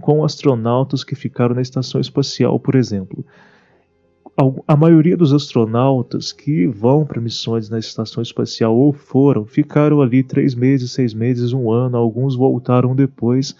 com 0.01 0.24
astronautas 0.24 1.03
que 1.03 1.13
ficaram 1.13 1.53
na 1.53 1.62
estação 1.62 2.01
espacial, 2.01 2.60
por 2.60 2.74
exemplo. 2.74 3.24
A 4.65 4.74
maioria 4.77 5.17
dos 5.17 5.34
astronautas 5.34 6.31
que 6.31 6.65
vão 6.65 7.05
para 7.05 7.19
missões 7.19 7.69
na 7.69 7.77
estação 7.77 8.24
espacial 8.24 8.74
ou 8.74 8.93
foram, 8.93 9.46
ficaram 9.46 10.01
ali 10.01 10.24
três 10.24 10.55
meses, 10.55 10.93
seis 10.93 11.13
meses, 11.13 11.51
um 11.51 11.69
ano, 11.69 11.98
alguns 11.98 12.38
voltaram 12.38 12.96
depois, 12.96 13.53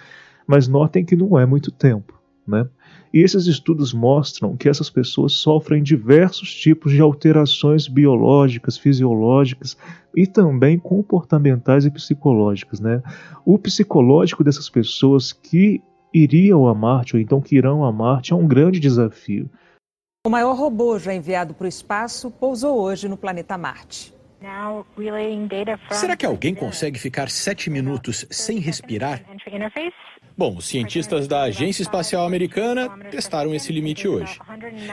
mas 0.48 0.70
notem 0.70 1.04
que 1.04 1.18
não 1.18 1.38
é 1.38 1.46
muito 1.46 1.70
tempo. 1.70 2.18
Né? 2.48 2.66
E 3.14 3.20
esses 3.20 3.46
estudos 3.46 3.94
mostram 3.94 4.56
que 4.56 4.70
essas 4.70 4.90
pessoas 4.90 5.34
sofrem 5.34 5.84
diversos 5.84 6.56
tipos 6.56 6.94
de 6.94 7.02
alterações 7.02 7.90
biológicas, 7.90 8.78
fisiológicas 8.78 9.76
e 10.16 10.26
também 10.26 10.80
comportamentais 10.80 11.86
e 11.86 11.92
psicológicas. 11.92 12.80
Né? 12.80 13.04
O 13.46 13.60
psicológico 13.60 14.46
dessas 14.46 14.70
pessoas 14.70 15.34
que 15.34 15.82
iriam 16.14 16.68
a 16.68 16.74
Marte 16.74 17.18
ou 17.18 17.22
então 17.22 17.42
que 17.42 17.58
irão 17.58 17.84
a 17.84 17.92
Marte 17.92 18.32
é 18.32 18.36
um 18.36 18.48
grande 18.48 18.80
desafio. 18.80 19.50
O 20.28 20.30
maior 20.30 20.54
robô 20.54 21.00
já 21.00 21.14
enviado 21.14 21.54
para 21.54 21.64
o 21.64 21.68
espaço 21.70 22.30
pousou 22.30 22.78
hoje 22.78 23.08
no 23.08 23.16
planeta 23.16 23.58
Marte. 23.58 24.14
Será 25.92 26.18
que 26.18 26.26
alguém 26.26 26.54
consegue 26.54 27.00
ficar 27.00 27.30
sete 27.30 27.70
minutos 27.70 28.26
sem 28.30 28.60
respirar? 28.60 29.24
Bom, 30.38 30.58
os 30.58 30.68
cientistas 30.68 31.26
da 31.26 31.44
Agência 31.44 31.82
Espacial 31.82 32.26
Americana 32.26 32.90
testaram 33.10 33.56
esse 33.56 33.72
limite 33.72 34.10
hoje. 34.10 34.40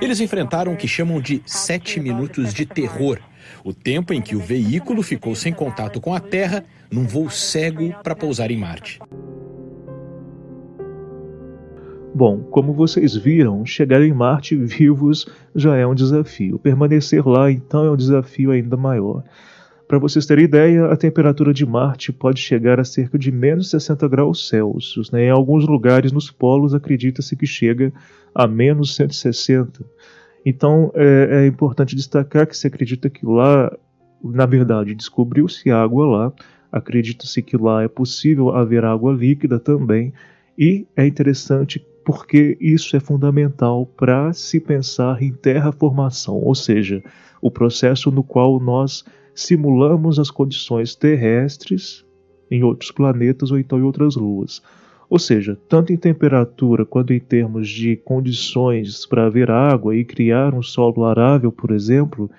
Eles 0.01 0.21
enfrentaram 0.21 0.75
o 0.75 0.77
que 0.77 0.87
chamam 0.87 1.21
de 1.21 1.43
sete 1.45 1.99
minutos 1.99 2.55
de 2.55 2.65
terror 2.65 3.21
o 3.65 3.73
tempo 3.73 4.13
em 4.13 4.21
que 4.21 4.37
o 4.37 4.41
veículo 4.41 5.03
ficou 5.03 5.35
sem 5.35 5.53
contato 5.53 6.01
com 6.01 6.15
a 6.15 6.21
Terra 6.21 6.65
num 6.91 7.07
voo 7.07 7.31
cego 7.31 7.93
para 8.03 8.15
pousar 8.15 8.51
em 8.51 8.57
Marte. 8.57 9.01
Bom, 12.17 12.41
como 12.45 12.73
vocês 12.73 13.15
viram, 13.15 13.67
chegar 13.67 14.01
em 14.01 14.11
Marte 14.11 14.57
vivos 14.57 15.27
já 15.55 15.77
é 15.77 15.87
um 15.87 15.95
desafio. 15.95 16.59
Permanecer 16.59 17.29
lá, 17.29 17.51
então, 17.51 17.85
é 17.85 17.91
um 17.91 17.97
desafio 17.97 18.53
ainda 18.53 18.75
maior. 18.75 19.23
Para 19.87 19.99
vocês 19.99 20.25
terem 20.25 20.47
ideia, 20.47 20.87
a 20.87 20.97
temperatura 20.97 21.53
de 21.53 21.67
Marte 21.67 22.15
pode 22.15 22.41
chegar 22.41 22.81
a 22.81 22.85
cerca 22.85 23.19
de 23.19 23.31
menos 23.31 23.69
60 23.69 24.09
graus 24.09 24.49
Celsius. 24.49 25.11
Né? 25.11 25.27
Em 25.27 25.31
alguns 25.31 25.67
lugares 25.67 26.11
nos 26.11 26.31
polos 26.31 26.73
acredita-se 26.73 27.37
que 27.37 27.47
chega 27.47 27.93
a 28.35 28.47
menos 28.47 28.97
160. 28.97 29.85
Então 30.47 30.91
é, 30.95 31.43
é 31.43 31.47
importante 31.47 31.95
destacar 31.95 32.47
que 32.47 32.57
se 32.57 32.67
acredita 32.67 33.11
que 33.11 33.27
lá, 33.27 33.71
na 34.25 34.47
verdade, 34.47 34.95
descobriu-se 34.95 35.71
água 35.71 36.07
lá, 36.07 36.33
acredita-se 36.73 37.43
que 37.43 37.59
lá 37.59 37.83
é 37.83 37.89
possível 37.89 38.57
haver 38.57 38.87
água 38.87 39.13
líquida 39.13 39.61
também, 39.61 40.15
e 40.59 40.87
é 40.97 41.07
interessante 41.07 41.85
porque 42.07 42.57
isso 42.61 42.97
é 42.97 43.01
fundamental 43.01 43.85
para 43.85 44.33
se 44.33 44.61
pensar 44.61 45.21
em 45.21 45.33
terraformação, 45.33 46.37
ou 46.37 46.55
seja, 46.55 47.03
o 47.43 47.51
processo 47.51 48.13
no 48.13 48.23
qual 48.23 48.61
nós 48.61 49.05
simulamos 49.35 50.21
as 50.21 50.31
condições 50.31 50.95
terrestres 50.95 52.07
em 52.49 52.63
outros 52.63 52.93
planetas 52.93 53.51
ou 53.51 53.59
então 53.59 53.81
em 53.81 53.83
outras 53.83 54.15
luas. 54.15 54.63
Ou 55.11 55.19
seja, 55.19 55.59
tanto 55.69 55.93
em 55.93 55.97
temperatura 55.97 56.87
quanto 56.87 57.13
em 57.13 57.19
termos 57.19 57.69
de 57.69 57.97
condições 57.97 59.05
para 59.05 59.27
haver 59.27 59.51
água 59.51 59.97
e 59.97 60.05
criar 60.05 60.55
um 60.55 60.63
solo 60.63 61.05
arável, 61.05 61.51
por 61.51 61.73
exemplo, 61.73 62.31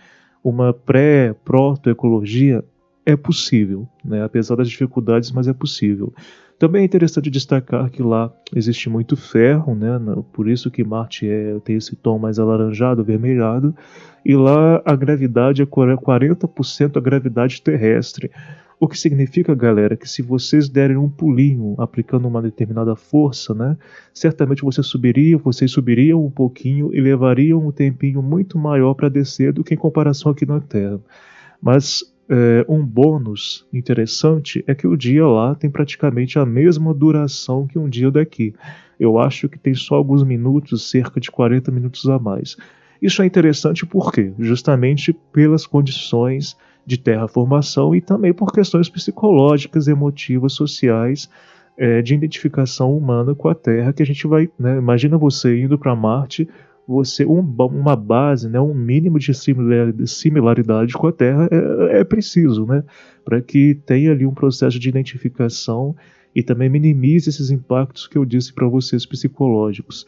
uma 0.42 0.72
pré-proto-ecologia 0.72 2.64
é 3.06 3.18
possível, 3.18 3.86
né? 4.04 4.24
apesar 4.24 4.56
das 4.56 4.70
dificuldades, 4.70 5.30
mas 5.30 5.46
é 5.46 5.54
possível. 5.54 6.14
Também 6.60 6.82
é 6.82 6.86
interessante 6.86 7.30
destacar 7.30 7.90
que 7.92 8.02
lá 8.02 8.34
existe 8.56 8.90
muito 8.90 9.16
ferro, 9.16 9.76
né? 9.76 10.00
por 10.34 10.50
isso 10.50 10.72
que 10.72 10.84
Marte 10.84 11.30
é, 11.30 11.60
tem 11.64 11.76
esse 11.76 11.96
tom 11.96 12.18
mais 12.18 12.40
alaranjado, 12.40 13.02
avermelhado, 13.02 13.76
e 14.26 14.36
lá 14.36 14.82
a 14.84 14.96
gravidade 14.96 15.62
é 15.62 15.66
40% 15.66 16.98
a 16.98 17.00
gravidade 17.00 17.62
terrestre. 17.62 18.32
O 18.80 18.88
que 18.88 18.98
significa, 18.98 19.54
galera, 19.54 19.96
que 19.96 20.10
se 20.10 20.22
vocês 20.22 20.68
derem 20.68 20.98
um 20.98 21.10
pulinho 21.10 21.76
aplicando 21.78 22.28
uma 22.28 22.42
determinada 22.42 22.96
força, 22.96 23.54
né, 23.54 23.78
certamente 24.14 24.64
você 24.64 24.82
subiria, 24.82 25.38
vocês 25.38 25.72
subiriam 25.72 26.26
um 26.26 26.30
pouquinho 26.30 26.94
e 26.94 27.00
levariam 27.00 27.68
um 27.68 27.72
tempinho 27.72 28.22
muito 28.22 28.58
maior 28.58 28.96
para 28.96 29.10
descer 29.10 29.54
do 29.54 29.64
que 29.64 29.76
em 29.76 29.78
comparação 29.78 30.32
aqui 30.32 30.46
na 30.46 30.60
Terra. 30.60 31.00
Mas 31.62 32.04
é, 32.30 32.66
um 32.68 32.86
bônus 32.86 33.66
interessante 33.72 34.64
é 34.68 34.76
que 34.76 34.86
o 34.86 34.98
dia 34.98 35.26
lá 35.26 35.56
tem 35.56 35.70
praticamente 35.70 36.38
a 36.38 36.46
mesma 36.46 36.94
duração 36.94 37.66
que 37.66 37.80
um 37.80 37.90
dia 37.90 38.12
daqui. 38.12 38.54
Eu 39.00 39.18
acho 39.18 39.48
que 39.48 39.58
tem 39.58 39.74
só 39.74 39.96
alguns 39.96 40.24
minutos, 40.24 40.90
cerca 40.90 41.20
de 41.20 41.32
40 41.32 41.72
minutos 41.72 42.10
a 42.10 42.20
mais. 42.20 42.58
Isso 43.02 43.22
é 43.22 43.26
interessante 43.26 43.86
por 43.86 44.12
quê? 44.12 44.34
Justamente 44.40 45.14
pelas 45.32 45.66
condições 45.66 46.58
de 46.86 46.98
terraformação 46.98 47.96
e 47.96 48.02
também 48.02 48.34
por 48.34 48.52
questões 48.52 48.90
psicológicas, 48.90 49.88
emotivas, 49.88 50.54
sociais, 50.54 51.30
é, 51.78 52.02
de 52.02 52.16
identificação 52.16 52.98
humana 52.98 53.36
com 53.36 53.48
a 53.48 53.56
Terra, 53.56 53.94
que 53.94 54.02
a 54.02 54.06
gente 54.06 54.26
vai. 54.26 54.50
Né, 54.58 54.78
imagina 54.78 55.18
você 55.18 55.62
indo 55.62 55.78
para 55.78 55.96
Marte 55.96 56.50
você 56.88 57.26
um, 57.26 57.42
uma 57.42 57.96
base, 57.96 58.48
né, 58.48 58.60
um 58.62 58.74
mínimo 58.74 59.20
de 59.20 59.34
similaridade 60.08 60.94
com 60.94 61.08
a 61.08 61.12
Terra 61.12 61.50
é, 61.52 62.00
é 62.00 62.04
preciso, 62.04 62.66
né, 62.66 62.84
para 63.26 63.42
que 63.42 63.76
tenha 63.86 64.12
ali 64.12 64.26
um 64.26 64.34
processo 64.34 64.80
de 64.80 64.88
identificação 64.88 65.94
e 66.34 66.42
também 66.42 66.70
minimize 66.70 67.30
esses 67.30 67.52
impactos 67.52 68.08
que 68.08 68.18
eu 68.18 68.24
disse 68.24 68.54
para 68.54 68.68
vocês 68.68 69.06
psicológicos. 69.06 70.06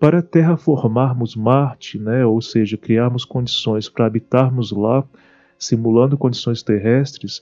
Para 0.00 0.20
terraformarmos 0.20 1.36
Marte, 1.36 1.98
né, 1.98 2.26
ou 2.26 2.42
seja, 2.42 2.76
criarmos 2.76 3.24
condições 3.24 3.88
para 3.88 4.06
habitarmos 4.06 4.72
lá, 4.72 5.04
simulando 5.56 6.18
condições 6.18 6.62
terrestres, 6.62 7.40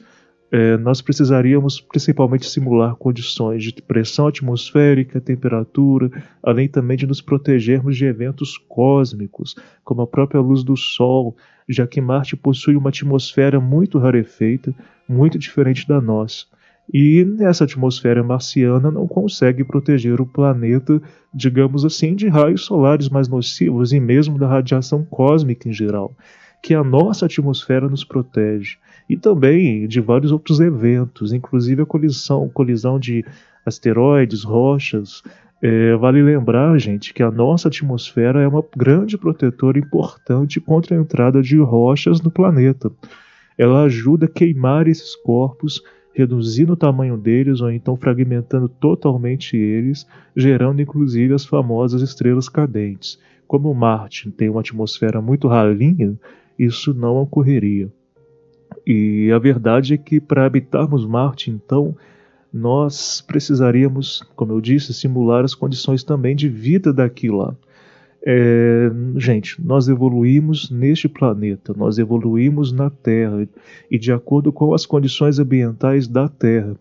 é, 0.50 0.78
nós 0.78 1.02
precisaríamos 1.02 1.80
principalmente 1.80 2.48
simular 2.48 2.96
condições 2.96 3.64
de 3.64 3.82
pressão 3.82 4.26
atmosférica, 4.26 5.20
temperatura, 5.20 6.10
além 6.42 6.68
também 6.68 6.96
de 6.96 7.06
nos 7.06 7.20
protegermos 7.20 7.96
de 7.96 8.06
eventos 8.06 8.56
cósmicos, 8.56 9.54
como 9.84 10.02
a 10.02 10.06
própria 10.06 10.40
luz 10.40 10.64
do 10.64 10.76
Sol, 10.76 11.36
já 11.68 11.86
que 11.86 12.00
Marte 12.00 12.34
possui 12.34 12.76
uma 12.76 12.88
atmosfera 12.88 13.60
muito 13.60 13.98
rarefeita, 13.98 14.74
muito 15.06 15.38
diferente 15.38 15.86
da 15.86 16.00
nossa. 16.00 16.46
E 16.92 17.26
essa 17.40 17.64
atmosfera 17.64 18.24
marciana 18.24 18.90
não 18.90 19.06
consegue 19.06 19.62
proteger 19.62 20.18
o 20.18 20.26
planeta, 20.26 21.02
digamos 21.34 21.84
assim, 21.84 22.14
de 22.14 22.28
raios 22.28 22.64
solares 22.64 23.10
mais 23.10 23.28
nocivos 23.28 23.92
e 23.92 24.00
mesmo 24.00 24.38
da 24.38 24.48
radiação 24.48 25.04
cósmica 25.04 25.68
em 25.68 25.72
geral, 25.74 26.16
que 26.62 26.72
a 26.72 26.82
nossa 26.82 27.26
atmosfera 27.26 27.86
nos 27.86 28.04
protege 28.04 28.78
e 29.08 29.16
também 29.16 29.88
de 29.88 30.00
vários 30.00 30.30
outros 30.30 30.60
eventos, 30.60 31.32
inclusive 31.32 31.82
a 31.82 31.86
colisão, 31.86 32.48
colisão 32.48 32.98
de 32.98 33.24
asteroides, 33.64 34.44
rochas. 34.44 35.22
É, 35.62 35.96
vale 35.96 36.22
lembrar, 36.22 36.78
gente, 36.78 37.14
que 37.14 37.22
a 37.22 37.30
nossa 37.30 37.68
atmosfera 37.68 38.42
é 38.42 38.46
uma 38.46 38.62
grande 38.76 39.16
protetora 39.16 39.78
importante 39.78 40.60
contra 40.60 40.96
a 40.96 41.00
entrada 41.00 41.42
de 41.42 41.58
rochas 41.58 42.20
no 42.20 42.30
planeta. 42.30 42.90
Ela 43.56 43.84
ajuda 43.84 44.26
a 44.26 44.28
queimar 44.28 44.86
esses 44.86 45.16
corpos, 45.16 45.82
reduzindo 46.12 46.74
o 46.74 46.76
tamanho 46.76 47.16
deles 47.16 47.60
ou 47.60 47.70
então 47.70 47.96
fragmentando 47.96 48.68
totalmente 48.68 49.56
eles, 49.56 50.06
gerando 50.36 50.82
inclusive 50.82 51.32
as 51.34 51.44
famosas 51.44 52.02
estrelas 52.02 52.48
cadentes. 52.48 53.18
Como 53.46 53.72
Marte 53.72 54.30
tem 54.30 54.48
uma 54.48 54.60
atmosfera 54.60 55.20
muito 55.20 55.48
ralinha, 55.48 56.16
isso 56.58 56.92
não 56.92 57.16
ocorreria. 57.16 57.90
E 58.86 59.30
a 59.32 59.38
verdade 59.38 59.94
é 59.94 59.96
que 59.96 60.20
para 60.20 60.46
habitarmos 60.46 61.06
Marte, 61.06 61.50
então, 61.50 61.94
nós 62.52 63.20
precisaríamos, 63.20 64.22
como 64.34 64.52
eu 64.52 64.60
disse, 64.60 64.94
simular 64.94 65.44
as 65.44 65.54
condições 65.54 66.02
também 66.02 66.34
de 66.34 66.48
vida 66.48 66.92
daqui 66.92 67.30
lá. 67.30 67.54
É, 68.24 68.90
gente, 69.16 69.62
nós 69.64 69.88
evoluímos 69.88 70.70
neste 70.70 71.08
planeta, 71.08 71.72
nós 71.76 71.98
evoluímos 71.98 72.72
na 72.72 72.90
Terra 72.90 73.48
e 73.90 73.98
de 73.98 74.12
acordo 74.12 74.52
com 74.52 74.74
as 74.74 74.84
condições 74.84 75.38
ambientais 75.38 76.08
da 76.08 76.28
Terra. 76.28 76.74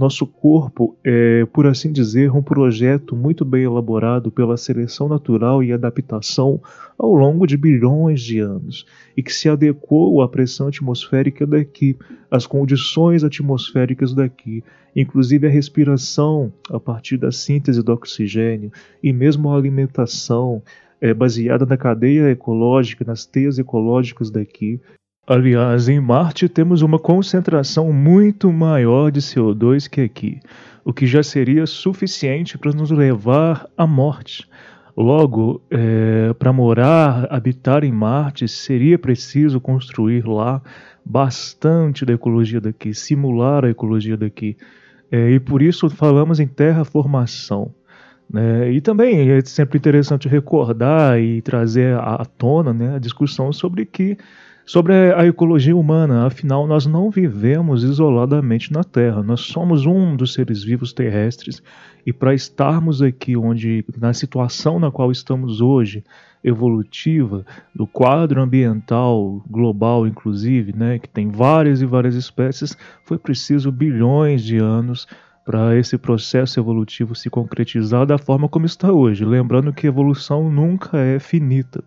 Nosso 0.00 0.26
corpo 0.26 0.96
é, 1.04 1.44
por 1.52 1.66
assim 1.66 1.92
dizer, 1.92 2.32
um 2.32 2.42
projeto 2.42 3.14
muito 3.14 3.44
bem 3.44 3.64
elaborado 3.64 4.30
pela 4.30 4.56
seleção 4.56 5.06
natural 5.06 5.62
e 5.62 5.74
adaptação 5.74 6.58
ao 6.98 7.14
longo 7.14 7.46
de 7.46 7.54
bilhões 7.54 8.22
de 8.22 8.38
anos 8.38 8.86
e 9.14 9.22
que 9.22 9.30
se 9.30 9.46
adequou 9.46 10.22
à 10.22 10.26
pressão 10.26 10.68
atmosférica 10.68 11.46
daqui, 11.46 11.98
às 12.30 12.46
condições 12.46 13.22
atmosféricas 13.22 14.14
daqui, 14.14 14.64
inclusive 14.96 15.46
a 15.46 15.50
respiração 15.50 16.50
a 16.70 16.80
partir 16.80 17.18
da 17.18 17.30
síntese 17.30 17.82
do 17.82 17.92
oxigênio 17.92 18.72
e 19.02 19.12
mesmo 19.12 19.50
a 19.50 19.54
alimentação 19.54 20.62
é, 20.98 21.12
baseada 21.12 21.66
na 21.66 21.76
cadeia 21.76 22.30
ecológica, 22.30 23.04
nas 23.04 23.26
teias 23.26 23.58
ecológicas 23.58 24.30
daqui, 24.30 24.80
Aliás, 25.26 25.88
em 25.88 26.00
Marte 26.00 26.48
temos 26.48 26.82
uma 26.82 26.98
concentração 26.98 27.92
muito 27.92 28.52
maior 28.52 29.12
de 29.12 29.20
CO2 29.20 29.88
que 29.88 30.00
aqui, 30.00 30.40
o 30.84 30.92
que 30.92 31.06
já 31.06 31.22
seria 31.22 31.66
suficiente 31.66 32.58
para 32.58 32.72
nos 32.72 32.90
levar 32.90 33.68
à 33.76 33.86
morte. 33.86 34.48
Logo, 34.96 35.62
é, 35.70 36.32
para 36.34 36.52
morar, 36.52 37.28
habitar 37.30 37.84
em 37.84 37.92
Marte, 37.92 38.48
seria 38.48 38.98
preciso 38.98 39.60
construir 39.60 40.26
lá 40.26 40.60
bastante 41.04 42.04
da 42.04 42.12
ecologia 42.12 42.60
daqui, 42.60 42.92
simular 42.92 43.64
a 43.64 43.70
ecologia 43.70 44.16
daqui. 44.16 44.56
É, 45.12 45.30
e 45.30 45.38
por 45.38 45.62
isso 45.62 45.88
falamos 45.88 46.40
em 46.40 46.46
terraformação. 46.46 47.72
Né? 48.28 48.72
E 48.72 48.80
também 48.80 49.30
é 49.30 49.40
sempre 49.42 49.78
interessante 49.78 50.28
recordar 50.28 51.20
e 51.20 51.40
trazer 51.42 51.96
à 51.96 52.24
tona 52.24 52.72
né, 52.72 52.96
a 52.96 52.98
discussão 52.98 53.52
sobre 53.52 53.86
que 53.86 54.16
Sobre 54.72 55.12
a 55.12 55.26
ecologia 55.26 55.76
humana, 55.76 56.28
afinal, 56.28 56.64
nós 56.64 56.86
não 56.86 57.10
vivemos 57.10 57.82
isoladamente 57.82 58.72
na 58.72 58.84
Terra, 58.84 59.20
nós 59.20 59.40
somos 59.40 59.84
um 59.84 60.14
dos 60.14 60.32
seres 60.32 60.62
vivos 60.62 60.92
terrestres 60.92 61.60
e 62.06 62.12
para 62.12 62.34
estarmos 62.34 63.02
aqui 63.02 63.36
onde 63.36 63.84
na 63.98 64.14
situação 64.14 64.78
na 64.78 64.88
qual 64.88 65.10
estamos 65.10 65.60
hoje, 65.60 66.04
evolutiva, 66.44 67.44
do 67.74 67.84
quadro 67.84 68.40
ambiental 68.40 69.42
global 69.50 70.06
inclusive, 70.06 70.72
né, 70.72 71.00
que 71.00 71.08
tem 71.08 71.32
várias 71.32 71.82
e 71.82 71.84
várias 71.84 72.14
espécies, 72.14 72.78
foi 73.04 73.18
preciso 73.18 73.72
bilhões 73.72 74.40
de 74.40 74.58
anos 74.58 75.04
para 75.44 75.76
esse 75.76 75.98
processo 75.98 76.60
evolutivo 76.60 77.16
se 77.16 77.28
concretizar 77.28 78.06
da 78.06 78.18
forma 78.18 78.48
como 78.48 78.66
está 78.66 78.92
hoje, 78.92 79.24
lembrando 79.24 79.72
que 79.72 79.88
evolução 79.88 80.48
nunca 80.48 80.96
é 80.96 81.18
finita. 81.18 81.82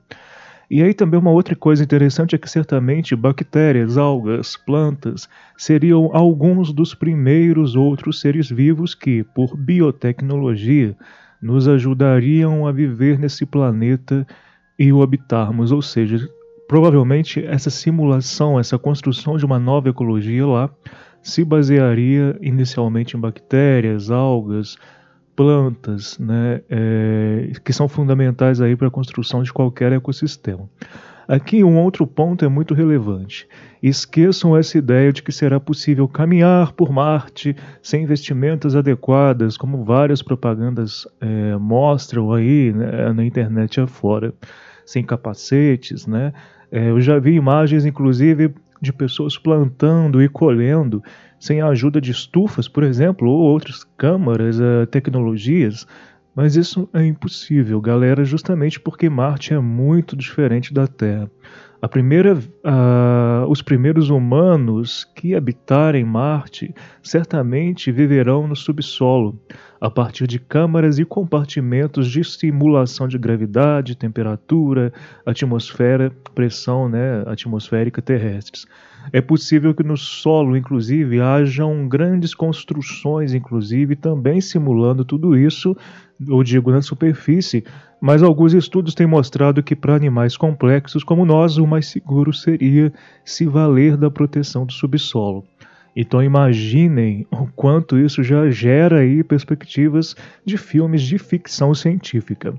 E 0.74 0.82
aí 0.82 0.92
também 0.92 1.20
uma 1.20 1.30
outra 1.30 1.56
coisa 1.56 1.84
interessante 1.84 2.34
é 2.34 2.38
que 2.40 2.50
certamente 2.50 3.16
bactérias, 3.16 3.96
algas, 3.96 4.58
plantas 4.58 5.30
seriam 5.56 6.10
alguns 6.12 6.74
dos 6.74 6.96
primeiros 6.96 7.76
outros 7.76 8.20
seres 8.20 8.50
vivos 8.50 8.96
que, 8.96 9.24
por 9.36 9.56
biotecnologia, 9.56 10.98
nos 11.40 11.68
ajudariam 11.68 12.66
a 12.66 12.72
viver 12.72 13.20
nesse 13.20 13.46
planeta 13.46 14.26
e 14.80 14.92
o 14.92 15.04
habitarmos, 15.04 15.72
ou 15.72 15.80
seja, 15.80 16.28
provavelmente 16.68 17.46
essa 17.46 17.70
simulação, 17.70 18.60
essa 18.60 18.80
construção 18.80 19.38
de 19.38 19.46
uma 19.46 19.60
nova 19.60 19.90
ecologia 19.90 20.48
lá 20.48 20.72
se 21.22 21.46
basearia 21.46 22.36
inicialmente 22.42 23.16
em 23.16 23.20
bactérias, 23.20 24.10
algas, 24.10 24.76
plantas, 25.36 26.18
né, 26.20 26.62
é, 26.70 27.52
que 27.64 27.74
são 27.74 27.88
fundamentais 27.88 28.62
aí 28.62 28.76
para 28.76 28.88
a 28.88 28.92
construção 28.92 29.44
de 29.44 29.52
qualquer 29.52 29.92
ecossistema. 29.92 30.70
Aqui 31.28 31.64
um 31.64 31.78
outro 31.80 32.06
ponto 32.06 32.44
é 32.44 32.50
muito 32.50 32.74
relevante. 32.74 33.48
Esqueçam 33.82 34.58
essa 34.58 34.78
ideia 34.78 35.12
de 35.12 35.24
que 35.24 35.32
será 35.32 35.60
possível 35.60 36.08
caminhar 36.08 36.74
por 36.74 36.92
Marte 36.92 37.56
sem 37.82 38.06
vestimentas 38.06 38.76
adequadas, 38.76 39.56
como 39.56 39.84
várias 39.84 40.22
propagandas 40.22 41.08
é, 41.22 41.56
mostram 41.58 42.34
aí 42.34 42.74
né, 42.74 43.14
na 43.14 43.24
internet 43.24 43.80
afora, 43.80 44.34
sem 44.86 45.04
capacetes, 45.04 46.06
né? 46.06 46.34
É, 46.70 46.90
eu 46.90 47.00
já 47.00 47.20
vi 47.20 47.36
imagens, 47.36 47.86
inclusive, 47.86 48.54
de 48.82 48.92
pessoas 48.92 49.38
plantando 49.38 50.22
e 50.22 50.28
colhendo 50.28 51.02
sem 51.44 51.60
a 51.60 51.68
ajuda 51.68 52.00
de 52.00 52.10
estufas, 52.10 52.70
por 52.70 52.84
exemplo, 52.84 53.30
ou 53.30 53.38
outras 53.38 53.84
câmaras, 53.98 54.62
uh, 54.62 54.88
tecnologias. 54.90 55.86
Mas 56.34 56.56
isso 56.56 56.88
é 56.94 57.06
impossível, 57.06 57.82
galera, 57.82 58.24
justamente 58.24 58.80
porque 58.80 59.10
Marte 59.10 59.54
é 59.54 59.60
muito 59.60 60.16
diferente 60.16 60.74
da 60.74 60.88
Terra. 60.88 61.30
A 61.82 61.88
primeira, 61.90 62.36
uh, 62.36 63.46
os 63.50 63.62
primeiros 63.62 64.10
humanos 64.10 65.04
que 65.18 65.36
habitarem 65.36 66.06
Marte 66.06 66.74
certamente 67.02 67.92
viverão 67.92 68.48
no 68.48 68.56
subsolo, 68.56 69.38
a 69.82 69.92
partir 69.92 70.28
de 70.28 70.40
câmaras 70.40 70.98
e 70.98 71.04
compartimentos 71.04 72.10
de 72.10 72.24
simulação 72.24 73.06
de 73.06 73.18
gravidade, 73.18 73.98
temperatura, 73.98 74.94
atmosfera, 75.26 76.10
pressão 76.34 76.88
né, 76.88 77.22
atmosférica 77.28 78.02
terrestres. 78.02 78.66
É 79.12 79.22
possível 79.22 79.74
que 79.74 79.84
no 79.84 79.98
solo, 79.98 80.56
inclusive, 80.56 81.20
hajam 81.20 81.88
grandes 81.88 82.34
construções, 82.34 83.34
inclusive, 83.34 83.96
também 83.96 84.40
simulando 84.40 85.04
tudo 85.04 85.36
isso, 85.36 85.76
eu 86.26 86.42
digo 86.44 86.72
na 86.72 86.82
superfície, 86.82 87.64
mas 88.00 88.24
alguns 88.24 88.54
estudos 88.54 88.94
têm 88.94 89.08
mostrado 89.08 89.64
que 89.64 89.76
para 89.76 89.96
animais 89.96 90.38
complexos 90.38 91.04
como 91.04 91.26
nós, 91.26 91.58
o 91.58 91.68
mais 91.68 91.88
seguro 91.88 92.32
seria 92.32 92.94
se 93.26 93.46
valer 93.46 93.98
da 93.98 94.10
proteção 94.10 94.66
do 94.66 94.74
subsolo. 94.74 95.44
Então 95.96 96.24
imaginem 96.24 97.28
o 97.32 97.48
quanto 97.56 97.98
isso 97.98 98.24
já 98.24 98.50
gera 98.50 99.00
aí 99.00 99.24
perspectivas 99.24 100.16
de 100.44 100.58
filmes 100.58 101.02
de 101.04 101.20
ficção 101.20 101.74
científica. 101.74 102.54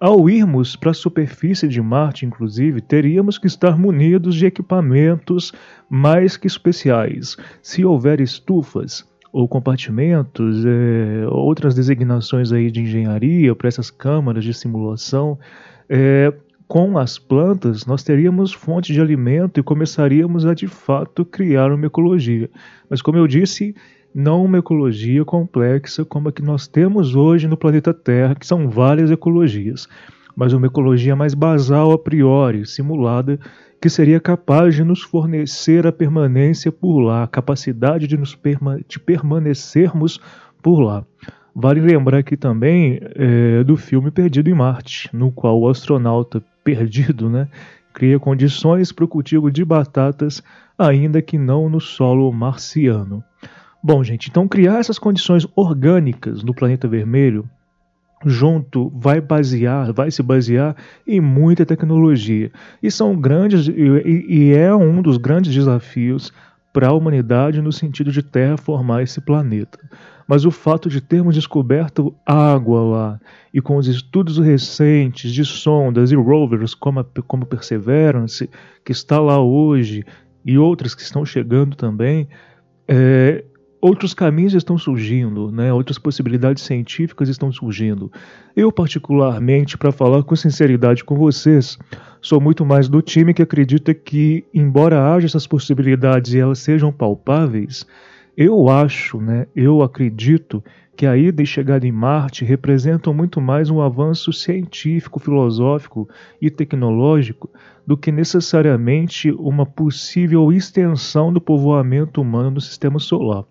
Ao 0.00 0.30
irmos 0.30 0.76
para 0.76 0.92
a 0.92 0.94
superfície 0.94 1.66
de 1.66 1.82
Marte, 1.82 2.24
inclusive, 2.24 2.80
teríamos 2.80 3.36
que 3.36 3.48
estar 3.48 3.76
munidos 3.76 4.36
de 4.36 4.46
equipamentos 4.46 5.52
mais 5.90 6.36
que 6.36 6.46
especiais. 6.46 7.36
Se 7.60 7.84
houver 7.84 8.20
estufas 8.20 9.04
ou 9.32 9.48
compartimentos, 9.48 10.64
é, 10.64 11.26
outras 11.28 11.74
designações 11.74 12.52
aí 12.52 12.70
de 12.70 12.82
engenharia 12.82 13.52
para 13.56 13.66
essas 13.66 13.90
câmaras 13.90 14.44
de 14.44 14.54
simulação, 14.54 15.36
é, 15.88 16.32
com 16.68 16.96
as 16.96 17.18
plantas 17.18 17.84
nós 17.84 18.04
teríamos 18.04 18.52
fonte 18.52 18.92
de 18.92 19.00
alimento 19.00 19.58
e 19.58 19.64
começaríamos 19.64 20.46
a 20.46 20.54
de 20.54 20.68
fato 20.68 21.24
criar 21.24 21.72
uma 21.72 21.86
ecologia. 21.86 22.48
Mas 22.88 23.02
como 23.02 23.18
eu 23.18 23.26
disse, 23.26 23.74
não 24.14 24.44
uma 24.44 24.58
ecologia 24.58 25.24
complexa 25.24 26.04
como 26.04 26.28
a 26.28 26.32
que 26.32 26.42
nós 26.42 26.66
temos 26.66 27.14
hoje 27.14 27.46
no 27.46 27.56
planeta 27.56 27.92
Terra, 27.92 28.34
que 28.34 28.46
são 28.46 28.68
várias 28.68 29.10
ecologias, 29.10 29.88
mas 30.34 30.52
uma 30.52 30.66
ecologia 30.66 31.14
mais 31.16 31.34
basal 31.34 31.92
a 31.92 31.98
priori, 31.98 32.66
simulada, 32.66 33.38
que 33.80 33.88
seria 33.88 34.18
capaz 34.18 34.74
de 34.74 34.82
nos 34.82 35.02
fornecer 35.02 35.86
a 35.86 35.92
permanência 35.92 36.72
por 36.72 37.00
lá, 37.00 37.22
a 37.22 37.28
capacidade 37.28 38.06
de, 38.06 38.16
nos 38.16 38.34
perma 38.34 38.80
de 38.88 38.98
permanecermos 38.98 40.20
por 40.62 40.80
lá. 40.80 41.04
Vale 41.54 41.80
lembrar 41.80 42.18
aqui 42.18 42.36
também 42.36 43.00
é, 43.16 43.64
do 43.64 43.76
filme 43.76 44.10
Perdido 44.10 44.48
em 44.48 44.54
Marte, 44.54 45.08
no 45.12 45.32
qual 45.32 45.60
o 45.60 45.68
astronauta 45.68 46.42
perdido 46.62 47.28
né, 47.28 47.48
cria 47.92 48.18
condições 48.18 48.92
para 48.92 49.04
o 49.04 49.08
cultivo 49.08 49.50
de 49.50 49.64
batatas, 49.64 50.42
ainda 50.78 51.20
que 51.20 51.36
não 51.36 51.68
no 51.68 51.80
solo 51.80 52.32
marciano. 52.32 53.24
Bom, 53.82 54.02
gente, 54.02 54.28
então 54.28 54.48
criar 54.48 54.78
essas 54.78 54.98
condições 54.98 55.46
orgânicas 55.54 56.42
no 56.42 56.54
planeta 56.54 56.88
vermelho 56.88 57.48
junto 58.26 58.90
vai 58.96 59.20
basear, 59.20 59.92
vai 59.92 60.10
se 60.10 60.22
basear 60.22 60.74
em 61.06 61.20
muita 61.20 61.64
tecnologia. 61.64 62.50
E 62.82 62.90
são 62.90 63.18
grandes 63.18 63.68
e, 63.68 64.26
e 64.28 64.52
é 64.52 64.74
um 64.74 65.00
dos 65.00 65.16
grandes 65.16 65.54
desafios 65.54 66.32
para 66.72 66.88
a 66.88 66.92
humanidade 66.92 67.62
no 67.62 67.72
sentido 67.72 68.10
de 68.10 68.22
terraformar 68.22 69.02
esse 69.02 69.20
planeta. 69.20 69.78
Mas 70.26 70.44
o 70.44 70.50
fato 70.50 70.88
de 70.88 71.00
termos 71.00 71.34
descoberto 71.34 72.14
água 72.26 72.82
lá 72.82 73.20
e 73.52 73.60
com 73.60 73.76
os 73.76 73.88
estudos 73.88 74.38
recentes 74.38 75.32
de 75.32 75.44
sondas 75.44 76.12
e 76.12 76.16
rovers 76.16 76.74
como, 76.74 77.00
a, 77.00 77.06
como 77.26 77.46
Perseverance, 77.46 78.50
que 78.84 78.92
está 78.92 79.18
lá 79.18 79.40
hoje, 79.40 80.04
e 80.44 80.58
outras 80.58 80.94
que 80.94 81.02
estão 81.02 81.24
chegando 81.24 81.74
também, 81.76 82.28
é, 82.86 83.44
outros 83.80 84.14
caminhos 84.14 84.54
estão 84.54 84.76
surgindo, 84.76 85.50
né? 85.50 85.72
outras 85.72 85.98
possibilidades 85.98 86.62
científicas 86.62 87.28
estão 87.28 87.52
surgindo. 87.52 88.10
Eu, 88.56 88.72
particularmente, 88.72 89.78
para 89.78 89.92
falar 89.92 90.22
com 90.22 90.34
sinceridade 90.34 91.04
com 91.04 91.16
vocês, 91.16 91.78
sou 92.20 92.40
muito 92.40 92.64
mais 92.64 92.88
do 92.88 93.00
time 93.00 93.32
que 93.32 93.42
acredita 93.42 93.94
que, 93.94 94.44
embora 94.52 95.12
haja 95.12 95.26
essas 95.26 95.46
possibilidades 95.46 96.34
e 96.34 96.38
elas 96.38 96.58
sejam 96.58 96.92
palpáveis, 96.92 97.86
eu 98.36 98.68
acho, 98.68 99.20
né, 99.20 99.46
eu 99.54 99.82
acredito 99.82 100.62
que 100.98 101.06
a 101.06 101.16
ida 101.16 101.40
e 101.40 101.46
chegada 101.46 101.86
em 101.86 101.92
Marte 101.92 102.44
representam 102.44 103.14
muito 103.14 103.40
mais 103.40 103.70
um 103.70 103.80
avanço 103.80 104.32
científico, 104.32 105.20
filosófico 105.20 106.08
e 106.42 106.50
tecnológico 106.50 107.48
do 107.86 107.96
que 107.96 108.10
necessariamente 108.10 109.30
uma 109.30 109.64
possível 109.64 110.52
extensão 110.52 111.32
do 111.32 111.40
povoamento 111.40 112.20
humano 112.20 112.50
no 112.50 112.60
sistema 112.60 112.98
solar. 112.98 113.44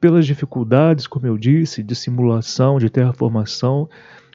Pelas 0.00 0.26
dificuldades, 0.26 1.06
como 1.06 1.24
eu 1.24 1.38
disse, 1.38 1.84
de 1.84 1.94
simulação, 1.94 2.80
de 2.80 2.90
terraformação, 2.90 3.88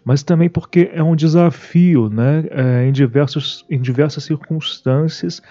mas 0.05 0.23
também 0.23 0.49
porque 0.49 0.89
é 0.93 1.03
um 1.03 1.17
desafio 1.17 2.09
né, 2.09 2.45
é, 2.49 2.87
em, 2.87 2.93
diversos, 2.93 3.65
em 3.69 3.81
diversas 3.81 4.23
circunstâncias 4.23 5.41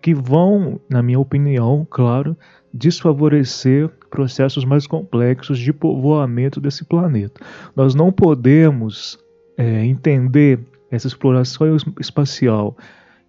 que 0.00 0.14
vão, 0.14 0.80
na 0.88 1.02
minha 1.02 1.18
opinião, 1.18 1.84
claro, 1.90 2.36
desfavorecer 2.78 3.88
processos 4.08 4.64
mais 4.64 4.86
complexos 4.86 5.58
de 5.58 5.72
povoamento 5.72 6.60
desse 6.60 6.84
planeta. 6.84 7.40
Nós 7.74 7.94
não 7.94 8.12
podemos 8.12 9.18
é, 9.56 9.84
entender 9.84 10.60
essa 10.90 11.08
exploração 11.08 11.76
espacial 12.00 12.76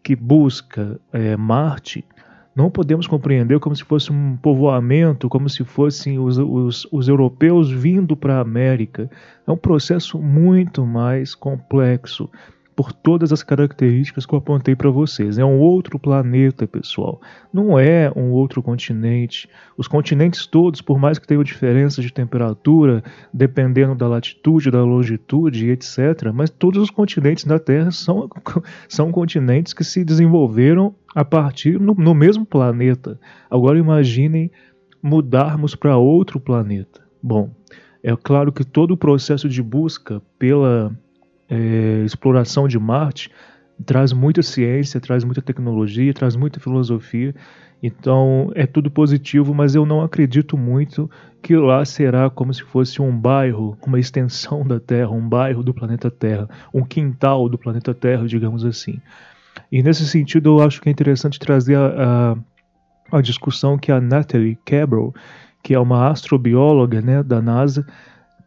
que 0.04 0.16
busca 0.16 1.00
é, 1.12 1.36
Marte, 1.36 2.06
não 2.56 2.70
podemos 2.70 3.08
compreender 3.08 3.60
como 3.60 3.76
se 3.76 3.84
fosse 3.84 4.12
um 4.12 4.36
povoamento, 4.36 5.30
como 5.30 5.50
se 5.50 5.64
fossem 5.64 6.20
os, 6.20 6.38
os, 6.38 6.88
os 6.92 7.08
europeus 7.08 7.72
vindo 7.72 8.18
para 8.18 8.38
a 8.38 8.42
América. 8.42 9.10
É 9.48 9.52
um 9.52 9.58
processo 9.58 10.20
muito 10.20 10.86
mais 10.86 11.34
complexo 11.34 12.30
por 12.80 12.94
todas 12.94 13.34
as 13.34 13.44
características 13.44 14.26
que 14.26 14.34
eu 14.34 14.40
apontei 14.40 14.74
para 14.74 14.90
vocês. 14.90 15.38
É 15.38 15.44
um 15.44 15.60
outro 15.60 16.00
planeta, 16.00 16.66
pessoal. 16.66 17.20
Não 17.52 17.78
é 17.78 18.10
um 18.16 18.32
outro 18.32 18.64
continente. 18.64 19.50
Os 19.78 19.86
continentes 19.86 20.48
todos, 20.48 20.82
por 20.82 20.98
mais 20.98 21.20
que 21.20 21.28
tenham 21.28 21.44
diferenças 21.44 22.06
de 22.06 22.14
temperatura, 22.14 23.04
dependendo 23.34 23.96
da 23.96 24.08
latitude, 24.08 24.72
da 24.72 24.82
longitude, 24.82 25.70
etc., 25.72 26.32
mas 26.34 26.50
todos 26.50 26.82
os 26.82 26.90
continentes 26.90 27.44
da 27.44 27.60
Terra 27.60 27.92
são, 27.92 28.30
são 28.88 29.12
continentes 29.12 29.74
que 29.74 29.84
se 29.84 30.06
desenvolveram 30.06 30.96
a 31.14 31.26
partir 31.26 31.78
no, 31.82 31.94
no 31.94 32.16
mesmo 32.16 32.46
planeta. 32.46 33.20
Agora 33.52 33.78
imaginem 33.78 34.50
mudarmos 35.04 35.76
para 35.76 35.98
outro 35.98 36.40
planeta. 36.40 37.02
Bom, 37.22 37.52
é 38.02 38.16
claro 38.16 38.54
que 38.54 38.64
todo 38.64 38.92
o 38.92 38.98
processo 38.98 39.50
de 39.50 39.62
busca 39.62 40.22
pela 40.40 40.98
é, 41.50 42.04
exploração 42.06 42.68
de 42.68 42.78
Marte 42.78 43.32
traz 43.86 44.12
muita 44.12 44.42
ciência, 44.42 45.00
traz 45.00 45.24
muita 45.24 45.42
tecnologia, 45.42 46.14
traz 46.14 46.36
muita 46.36 46.60
filosofia. 46.60 47.34
Então 47.82 48.52
é 48.56 48.68
tudo 48.68 48.92
positivo, 48.92 49.54
mas 49.54 49.74
eu 49.74 49.86
não 49.86 50.02
acredito 50.02 50.58
muito 50.58 51.10
que 51.42 51.56
lá 51.56 51.84
será 51.86 52.30
como 52.30 52.54
se 52.54 52.62
fosse 52.64 53.02
um 53.02 53.18
bairro, 53.18 53.78
uma 53.86 54.00
extensão 54.00 54.68
da 54.68 54.80
Terra, 54.80 55.12
um 55.12 55.28
bairro 55.28 55.64
do 55.64 55.74
planeta 55.74 56.12
Terra, 56.12 56.50
um 56.74 56.84
quintal 56.84 57.48
do 57.48 57.58
planeta 57.58 57.94
Terra, 57.94 58.28
digamos 58.28 58.66
assim. 58.66 59.00
E 59.72 59.82
nesse 59.82 60.06
sentido 60.08 60.50
eu 60.50 60.66
acho 60.66 60.82
que 60.82 60.90
é 60.90 60.92
interessante 60.92 61.40
trazer 61.40 61.78
a, 61.78 62.36
a, 63.12 63.18
a 63.18 63.22
discussão 63.22 63.78
que 63.78 63.92
a 63.92 64.02
Natalie 64.02 64.58
Cabral, 64.66 65.14
que 65.64 65.74
é 65.74 65.80
uma 65.80 66.10
astrobióloga 66.10 67.02
né, 67.02 67.24
da 67.24 67.42
NASA, 67.42 67.88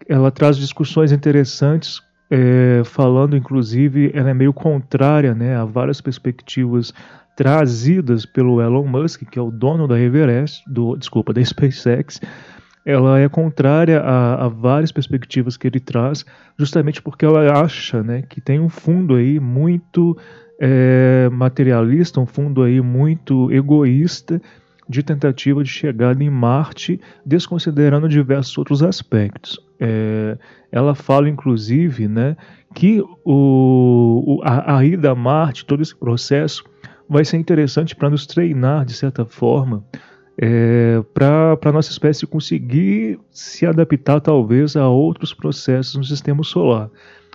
ela 0.06 0.30
traz 0.30 0.58
discussões 0.58 1.10
interessantes 1.10 2.02
é, 2.34 2.82
falando 2.82 3.36
inclusive, 3.36 4.10
ela 4.14 4.30
é 4.30 4.34
meio 4.34 4.54
contrária 4.54 5.34
né, 5.34 5.54
a 5.54 5.66
várias 5.66 6.00
perspectivas 6.00 6.94
trazidas 7.36 8.24
pelo 8.24 8.62
Elon 8.62 8.86
Musk, 8.86 9.24
que 9.30 9.38
é 9.38 9.42
o 9.42 9.50
dono 9.50 9.86
da 9.86 10.00
Everest, 10.00 10.64
do, 10.66 10.96
desculpa, 10.96 11.34
da 11.34 11.44
SpaceX, 11.44 12.22
ela 12.86 13.20
é 13.20 13.28
contrária 13.28 14.00
a, 14.00 14.46
a, 14.46 14.48
várias 14.48 14.90
perspectivas 14.90 15.58
que 15.58 15.66
ele 15.66 15.78
traz, 15.78 16.24
justamente 16.58 17.02
porque 17.02 17.26
ela 17.26 17.62
acha 17.62 18.02
né, 18.02 18.22
que 18.22 18.40
tem 18.40 18.58
um 18.58 18.70
fundo 18.70 19.14
aí 19.14 19.38
muito 19.38 20.16
é, 20.58 21.28
materialista, 21.30 22.18
um 22.18 22.26
fundo 22.26 22.62
aí 22.62 22.80
muito 22.80 23.52
egoísta 23.52 24.40
de 24.92 25.02
tentativa 25.02 25.64
de 25.64 25.70
chegada 25.70 26.22
em 26.22 26.30
Marte, 26.30 27.00
desconsiderando 27.24 28.08
diversos 28.08 28.56
outros 28.58 28.82
aspectos. 28.82 29.58
É, 29.80 30.36
ela 30.70 30.94
fala, 30.94 31.28
inclusive, 31.28 32.06
né, 32.06 32.36
que 32.74 33.02
o, 33.24 34.40
a, 34.44 34.76
a 34.76 34.84
ida 34.84 35.10
a 35.10 35.14
Marte, 35.14 35.64
todo 35.64 35.82
esse 35.82 35.96
processo, 35.96 36.62
vai 37.08 37.24
ser 37.24 37.38
interessante 37.38 37.96
para 37.96 38.10
nos 38.10 38.26
treinar, 38.26 38.84
de 38.84 38.92
certa 38.92 39.24
forma, 39.24 39.82
é, 40.38 41.02
para 41.12 41.58
a 41.64 41.72
nossa 41.72 41.90
espécie 41.90 42.26
conseguir 42.26 43.18
se 43.30 43.66
adaptar, 43.66 44.20
talvez, 44.20 44.76
a 44.76 44.88
outros 44.88 45.32
processos 45.32 45.96
no 45.96 46.04
sistema 46.04 46.44
solar 46.44 46.90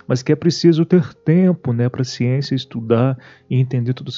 mas 0.08 0.22
que 0.22 0.32
é 0.32 0.34
preciso 0.34 0.86
ter 0.86 1.12
tempo 1.12 1.72
né, 1.72 1.88
para 1.88 2.00
a 2.00 2.04
ciência 2.04 2.54
estudar 2.54 3.18
e 3.48 3.60
entender, 3.60 3.92
tudo, 3.92 4.10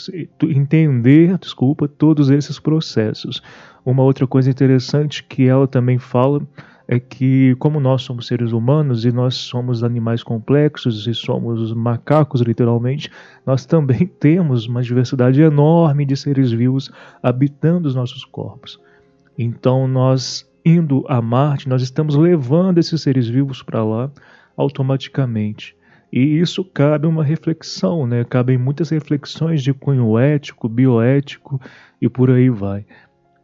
entender 0.45 1.37
desculpa, 1.37 1.89
todos 1.89 2.31
esses 2.31 2.61
processos. 2.61 3.43
Uma 3.85 4.05
outra 4.05 4.27
coisa 4.27 4.49
interessante 4.49 5.25
que 5.25 5.49
ela 5.49 5.67
também 5.67 5.99
fala 5.99 6.41
é 6.87 6.99
que, 6.99 7.55
como 7.59 7.81
nós 7.81 8.03
somos 8.03 8.27
seres 8.27 8.53
humanos 8.53 9.05
e 9.05 9.13
nós 9.13 9.35
somos 9.35 9.83
animais 9.83 10.23
complexos 10.23 11.07
e 11.07 11.15
somos 11.15 11.73
macacos, 11.73 12.41
literalmente, 12.41 13.11
nós 13.45 13.67
também 13.67 14.07
temos 14.19 14.67
uma 14.67 14.83
diversidade 14.83 15.43
enorme 15.43 16.05
de 16.05 16.17
seres 16.17 16.53
vivos 16.53 16.91
habitando 17.23 17.89
os 17.89 17.95
nossos 17.95 18.25
corpos. 18.25 18.81
Então, 19.37 19.89
nós 19.89 20.49
indo 20.65 21.05
a 21.09 21.21
Marte, 21.23 21.69
nós 21.69 21.83
estamos 21.83 22.15
levando 22.15 22.79
esses 22.79 23.01
seres 23.01 23.29
vivos 23.29 23.63
para 23.63 23.85
lá 23.85 24.11
automaticamente. 24.57 25.77
E 26.13 26.39
isso 26.39 26.65
cabe 26.65 27.07
uma 27.07 27.23
reflexão, 27.23 28.07
né? 28.07 28.25
Cabem 28.25 28.59
muitas 28.59 28.91
reflexões 28.91 29.63
de 29.63 29.73
cunho 29.73 30.19
ético, 30.19 30.69
bioético 30.69 31.61
e 32.01 32.09
por 32.09 32.31
aí 32.31 32.51
vai. 32.51 32.85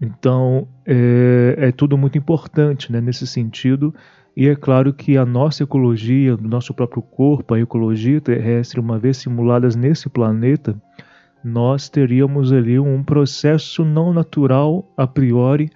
Então 0.00 0.66
é, 0.84 1.54
é 1.58 1.72
tudo 1.72 1.96
muito 1.96 2.18
importante 2.18 2.92
né, 2.92 3.00
nesse 3.00 3.26
sentido. 3.26 3.94
E 4.36 4.48
é 4.48 4.54
claro 4.54 4.92
que 4.92 5.16
a 5.16 5.24
nossa 5.24 5.62
ecologia, 5.62 6.36
do 6.36 6.46
nosso 6.48 6.74
próprio 6.74 7.00
corpo, 7.00 7.54
a 7.54 7.60
ecologia 7.60 8.20
terrestre, 8.20 8.78
uma 8.78 8.98
vez 8.98 9.16
simuladas 9.16 9.74
nesse 9.74 10.10
planeta, 10.10 10.76
nós 11.42 11.88
teríamos 11.88 12.52
ali 12.52 12.78
um 12.78 13.02
processo 13.02 13.84
não 13.84 14.12
natural 14.12 14.92
a 14.96 15.06
priori, 15.06 15.70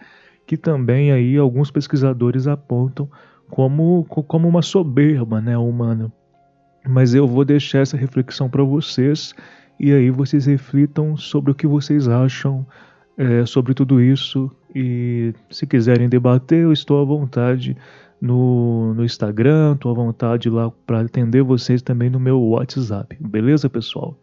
que 0.47 0.57
também 0.57 1.13
aí 1.13 1.39
alguns 1.39 1.71
pesquisadores 1.71 2.47
apontam 2.47 3.09
como, 3.49 4.05
como 4.05 4.49
uma 4.49 4.63
soberba 4.63 5.41
né, 5.41 5.57
humana. 5.57 6.13
Mas 6.89 7.15
eu 7.15 7.27
vou 7.27 7.45
deixar 7.45 7.81
essa 7.81 7.97
reflexão 7.97 8.49
para 8.49 8.63
vocês 8.63 9.35
e 9.79 9.93
aí 9.93 10.11
vocês 10.11 10.47
reflitam 10.47 11.17
sobre 11.17 11.53
o 11.53 11.55
que 11.55 11.67
vocês 11.67 12.09
acham 12.09 12.67
é, 13.17 13.45
sobre 13.47 13.75
tudo 13.75 14.01
isso. 14.01 14.51
E 14.75 15.35
se 15.51 15.67
quiserem 15.67 16.09
debater, 16.09 16.63
eu 16.63 16.73
estou 16.73 17.01
à 17.01 17.05
vontade 17.05 17.77
no, 18.21 18.95
no 18.95 19.05
Instagram, 19.05 19.75
estou 19.75 19.91
à 19.91 19.95
vontade 19.95 20.49
lá 20.49 20.71
para 20.87 21.01
atender 21.01 21.43
vocês 21.43 21.83
também 21.83 22.11
no 22.11 22.21
meu 22.21 22.41
WhatsApp. 22.41 23.17
Beleza, 23.21 23.69
pessoal? 23.69 24.17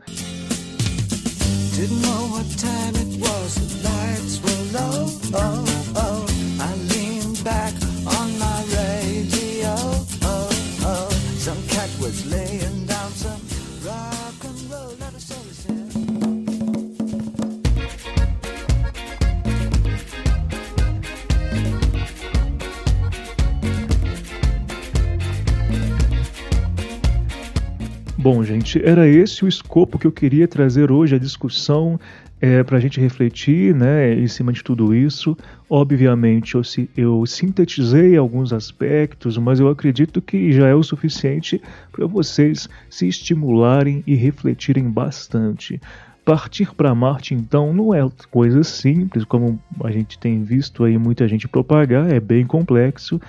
Bom, 28.29 28.43
gente, 28.43 28.85
era 28.85 29.07
esse 29.07 29.45
o 29.45 29.47
escopo 29.47 29.97
que 29.97 30.05
eu 30.05 30.11
queria 30.11 30.49
trazer 30.49 30.91
hoje, 30.91 31.15
a 31.15 31.17
discussão 31.17 31.97
é, 32.41 32.61
para 32.61 32.75
a 32.75 32.79
gente 32.81 32.99
refletir 32.99 33.73
né, 33.73 34.13
em 34.15 34.27
cima 34.27 34.51
de 34.51 34.61
tudo 34.61 34.93
isso. 34.93 35.33
Obviamente, 35.69 36.55
eu, 36.55 36.61
eu 36.97 37.25
sintetizei 37.25 38.17
alguns 38.17 38.51
aspectos, 38.51 39.37
mas 39.37 39.61
eu 39.61 39.69
acredito 39.69 40.21
que 40.21 40.51
já 40.51 40.67
é 40.67 40.75
o 40.75 40.83
suficiente 40.83 41.61
para 41.89 42.05
vocês 42.05 42.67
se 42.89 43.07
estimularem 43.07 44.03
e 44.05 44.13
refletirem 44.13 44.91
bastante. 44.91 45.79
Partir 46.25 46.75
para 46.75 46.93
Marte, 46.93 47.33
então, 47.33 47.73
não 47.73 47.95
é 47.95 48.05
coisa 48.29 48.61
simples, 48.61 49.23
como 49.23 49.57
a 49.85 49.89
gente 49.89 50.19
tem 50.19 50.43
visto 50.43 50.83
aí 50.83 50.97
muita 50.97 51.29
gente 51.29 51.47
propagar, 51.47 52.11
é 52.11 52.19
bem 52.19 52.45
complexo, 52.45 53.21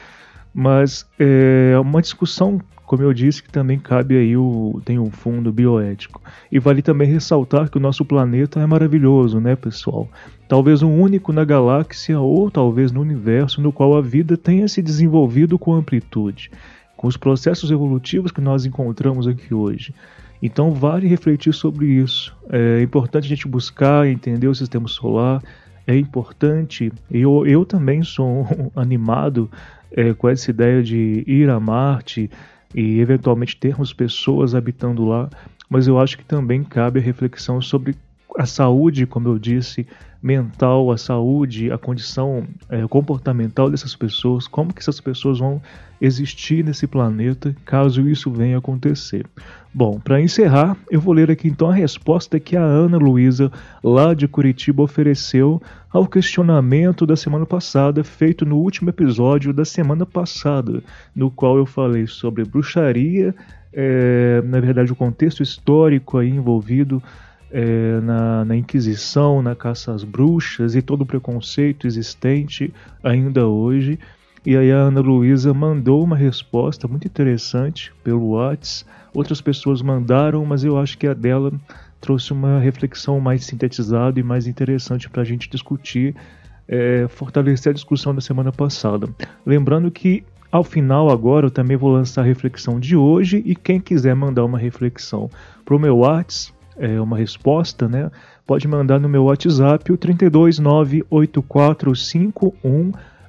mas 0.52 1.06
é 1.20 1.78
uma 1.78 2.02
discussão 2.02 2.60
como 2.88 3.02
eu 3.02 3.12
disse, 3.12 3.42
que 3.42 3.52
também 3.52 3.78
cabe 3.78 4.16
aí 4.16 4.34
o 4.34 4.80
tem 4.82 4.98
um 4.98 5.10
fundo 5.10 5.52
bioético. 5.52 6.22
E 6.50 6.58
vale 6.58 6.80
também 6.80 7.06
ressaltar 7.06 7.70
que 7.70 7.76
o 7.76 7.80
nosso 7.80 8.02
planeta 8.02 8.60
é 8.60 8.66
maravilhoso, 8.66 9.38
né, 9.38 9.54
pessoal? 9.54 10.08
Talvez 10.48 10.82
o 10.82 10.88
único 10.88 11.30
na 11.30 11.44
galáxia 11.44 12.18
ou 12.18 12.50
talvez 12.50 12.90
no 12.90 13.02
universo 13.02 13.60
no 13.60 13.70
qual 13.70 13.94
a 13.94 14.00
vida 14.00 14.38
tenha 14.38 14.66
se 14.66 14.80
desenvolvido 14.80 15.58
com 15.58 15.74
amplitude, 15.74 16.50
com 16.96 17.06
os 17.06 17.16
processos 17.18 17.70
evolutivos 17.70 18.32
que 18.32 18.40
nós 18.40 18.64
encontramos 18.64 19.28
aqui 19.28 19.52
hoje. 19.52 19.94
Então 20.42 20.72
vale 20.72 21.06
refletir 21.06 21.52
sobre 21.52 21.84
isso. 21.86 22.34
É 22.48 22.80
importante 22.80 23.26
a 23.26 23.28
gente 23.28 23.46
buscar 23.46 24.08
entender 24.08 24.48
o 24.48 24.54
sistema 24.54 24.88
solar. 24.88 25.42
É 25.86 25.94
importante, 25.94 26.90
eu, 27.10 27.46
eu 27.46 27.66
também 27.66 28.02
sou 28.02 28.46
animado 28.74 29.50
é, 29.92 30.14
com 30.14 30.26
essa 30.26 30.50
ideia 30.50 30.82
de 30.82 31.22
ir 31.26 31.50
a 31.50 31.60
Marte, 31.60 32.30
e 32.74 33.00
eventualmente 33.00 33.56
termos 33.56 33.92
pessoas 33.92 34.54
habitando 34.54 35.04
lá, 35.04 35.28
mas 35.68 35.86
eu 35.86 35.98
acho 35.98 36.18
que 36.18 36.24
também 36.24 36.62
cabe 36.62 36.98
a 36.98 37.02
reflexão 37.02 37.60
sobre 37.60 37.96
a 38.38 38.46
saúde, 38.46 39.06
como 39.06 39.28
eu 39.28 39.38
disse, 39.38 39.86
mental, 40.22 40.90
a 40.90 40.98
saúde, 40.98 41.72
a 41.72 41.78
condição 41.78 42.46
é, 42.68 42.86
comportamental 42.86 43.70
dessas 43.70 43.96
pessoas, 43.96 44.46
como 44.46 44.72
que 44.72 44.80
essas 44.80 45.00
pessoas 45.00 45.38
vão 45.38 45.60
existir 46.00 46.64
nesse 46.64 46.86
planeta 46.86 47.54
caso 47.64 48.08
isso 48.08 48.30
venha 48.30 48.56
a 48.56 48.58
acontecer. 48.58 49.26
Bom, 49.72 50.00
para 50.00 50.20
encerrar, 50.20 50.76
eu 50.90 51.00
vou 51.00 51.14
ler 51.14 51.30
aqui 51.30 51.48
então 51.48 51.70
a 51.70 51.74
resposta 51.74 52.40
que 52.40 52.56
a 52.56 52.62
Ana 52.62 52.96
Luísa, 52.96 53.50
lá 53.82 54.14
de 54.14 54.26
Curitiba, 54.26 54.82
ofereceu 54.82 55.60
ao 55.90 56.06
questionamento 56.06 57.06
da 57.06 57.16
semana 57.16 57.46
passada, 57.46 58.02
feito 58.02 58.44
no 58.44 58.56
último 58.56 58.90
episódio 58.90 59.52
da 59.52 59.64
semana 59.64 60.04
passada, 60.04 60.82
no 61.14 61.30
qual 61.30 61.56
eu 61.56 61.66
falei 61.66 62.06
sobre 62.06 62.44
bruxaria 62.44 63.34
é, 63.72 64.42
na 64.44 64.60
verdade, 64.60 64.92
o 64.92 64.96
contexto 64.96 65.42
histórico 65.42 66.18
aí 66.18 66.28
envolvido 66.28 67.02
é, 67.50 68.00
na, 68.00 68.44
na, 68.44 68.56
Inquisição, 68.56 69.42
na 69.42 69.54
caça 69.54 69.92
às 69.92 70.04
bruxas 70.04 70.74
e 70.74 70.82
todo 70.82 71.02
o 71.02 71.06
preconceito 71.06 71.86
existente 71.86 72.72
ainda 73.02 73.46
hoje. 73.46 73.98
E 74.48 74.56
aí 74.56 74.72
a 74.72 74.76
Ana 74.76 75.02
Luísa 75.02 75.52
mandou 75.52 76.02
uma 76.02 76.16
resposta 76.16 76.88
muito 76.88 77.06
interessante 77.06 77.92
pelo 78.02 78.30
WhatsApp. 78.30 78.90
Outras 79.12 79.42
pessoas 79.42 79.82
mandaram, 79.82 80.42
mas 80.46 80.64
eu 80.64 80.78
acho 80.78 80.96
que 80.96 81.06
a 81.06 81.12
dela 81.12 81.52
trouxe 82.00 82.32
uma 82.32 82.58
reflexão 82.58 83.20
mais 83.20 83.44
sintetizada 83.44 84.18
e 84.18 84.22
mais 84.22 84.46
interessante 84.46 85.06
para 85.10 85.20
a 85.20 85.24
gente 85.26 85.50
discutir, 85.50 86.16
é, 86.66 87.06
fortalecer 87.10 87.72
a 87.72 87.74
discussão 87.74 88.14
da 88.14 88.22
semana 88.22 88.50
passada. 88.50 89.06
Lembrando 89.44 89.90
que 89.90 90.24
ao 90.50 90.64
final 90.64 91.10
agora 91.10 91.48
eu 91.48 91.50
também 91.50 91.76
vou 91.76 91.92
lançar 91.92 92.22
a 92.22 92.24
reflexão 92.24 92.80
de 92.80 92.96
hoje 92.96 93.42
e 93.44 93.54
quem 93.54 93.78
quiser 93.78 94.16
mandar 94.16 94.46
uma 94.46 94.58
reflexão 94.58 95.30
para 95.62 95.76
o 95.76 95.78
meu 95.78 95.98
WhatsApp, 95.98 96.56
é, 96.78 96.98
uma 96.98 97.18
resposta, 97.18 97.86
né? 97.86 98.10
Pode 98.46 98.66
mandar 98.66 98.98
no 98.98 99.10
meu 99.10 99.24
WhatsApp 99.24 99.92
o 99.92 99.98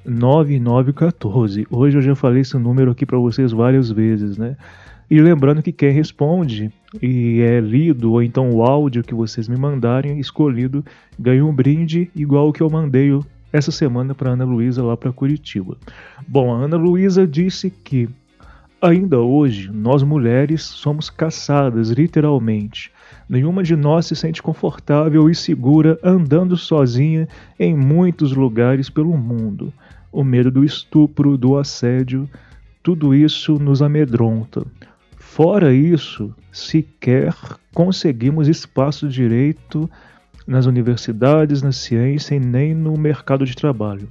32984519914. 0.09 1.67
Hoje 1.69 1.97
eu 1.97 2.01
já 2.01 2.15
falei 2.15 2.41
esse 2.41 2.57
número 2.57 2.91
aqui 2.91 3.05
para 3.05 3.17
vocês 3.17 3.51
várias 3.51 3.91
vezes, 3.91 4.37
né? 4.37 4.57
E 5.09 5.19
lembrando 5.19 5.63
que 5.63 5.71
quem 5.71 5.91
responde 5.91 6.71
e 7.01 7.41
é 7.41 7.59
lido, 7.59 8.11
ou 8.11 8.21
então 8.21 8.51
o 8.51 8.63
áudio 8.63 9.03
que 9.03 9.13
vocês 9.13 9.47
me 9.47 9.57
mandarem 9.57 10.19
escolhido, 10.19 10.85
ganha 11.17 11.43
um 11.43 11.53
brinde 11.53 12.11
igual 12.15 12.49
o 12.49 12.53
que 12.53 12.61
eu 12.61 12.69
mandei 12.69 13.09
essa 13.51 13.71
semana 13.71 14.13
para 14.13 14.31
Ana 14.31 14.45
Luísa 14.45 14.83
lá 14.83 14.95
para 14.95 15.11
Curitiba. 15.11 15.75
Bom, 16.27 16.53
a 16.53 16.57
Ana 16.57 16.77
Luísa 16.77 17.25
disse 17.25 17.71
que 17.71 18.07
ainda 18.79 19.19
hoje 19.19 19.71
nós 19.71 20.03
mulheres 20.03 20.61
somos 20.61 21.09
caçadas, 21.09 21.89
literalmente. 21.89 22.91
Nenhuma 23.27 23.63
de 23.63 23.75
nós 23.75 24.05
se 24.05 24.15
sente 24.15 24.41
confortável 24.41 25.29
e 25.29 25.35
segura 25.35 25.99
andando 26.03 26.55
sozinha 26.55 27.27
em 27.59 27.75
muitos 27.75 28.33
lugares 28.33 28.89
pelo 28.89 29.17
mundo. 29.17 29.73
O 30.11 30.23
medo 30.23 30.49
do 30.49 30.63
estupro, 30.63 31.37
do 31.37 31.57
assédio, 31.57 32.29
tudo 32.81 33.13
isso 33.13 33.59
nos 33.59 33.81
amedronta. 33.81 34.65
Fora 35.17 35.73
isso, 35.73 36.33
sequer 36.51 37.35
conseguimos 37.73 38.47
espaço 38.47 39.07
direito 39.07 39.89
nas 40.47 40.65
universidades, 40.65 41.61
na 41.61 41.71
ciência 41.71 42.35
e 42.35 42.39
nem 42.39 42.73
no 42.73 42.97
mercado 42.97 43.45
de 43.45 43.55
trabalho. 43.55 44.09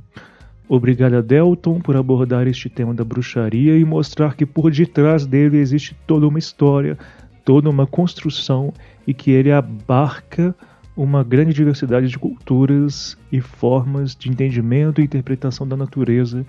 Obrigada, 0.68 1.22
Delton, 1.22 1.80
por 1.80 1.96
abordar 1.96 2.46
este 2.46 2.68
tema 2.68 2.94
da 2.94 3.02
bruxaria 3.02 3.76
e 3.76 3.84
mostrar 3.84 4.36
que 4.36 4.46
por 4.46 4.70
detrás 4.70 5.26
dele 5.26 5.56
existe 5.56 5.96
toda 6.06 6.28
uma 6.28 6.38
história, 6.38 6.96
toda 7.44 7.70
uma 7.70 7.86
construção 7.86 8.72
e 9.06 9.14
que 9.14 9.30
ele 9.30 9.50
abarca 9.50 10.54
uma 10.98 11.22
grande 11.22 11.54
diversidade 11.54 12.08
de 12.08 12.18
culturas 12.18 13.16
e 13.30 13.40
formas 13.40 14.16
de 14.16 14.28
entendimento 14.28 15.00
e 15.00 15.04
interpretação 15.04 15.66
da 15.66 15.76
natureza, 15.76 16.44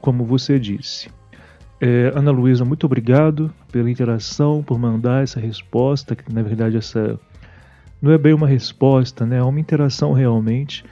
como 0.00 0.24
você 0.24 0.58
disse. 0.58 1.10
É, 1.78 2.10
Ana 2.14 2.30
Luísa, 2.30 2.64
muito 2.64 2.86
obrigado 2.86 3.52
pela 3.70 3.90
interação, 3.90 4.62
por 4.62 4.78
mandar 4.78 5.22
essa 5.22 5.38
resposta, 5.38 6.16
que 6.16 6.32
na 6.32 6.40
verdade 6.40 6.78
essa 6.78 7.20
não 8.00 8.10
é 8.10 8.16
bem 8.16 8.32
uma 8.32 8.48
resposta, 8.48 9.26
né? 9.26 9.36
É 9.36 9.42
uma 9.42 9.60
interação 9.60 10.14
realmente. 10.14 10.82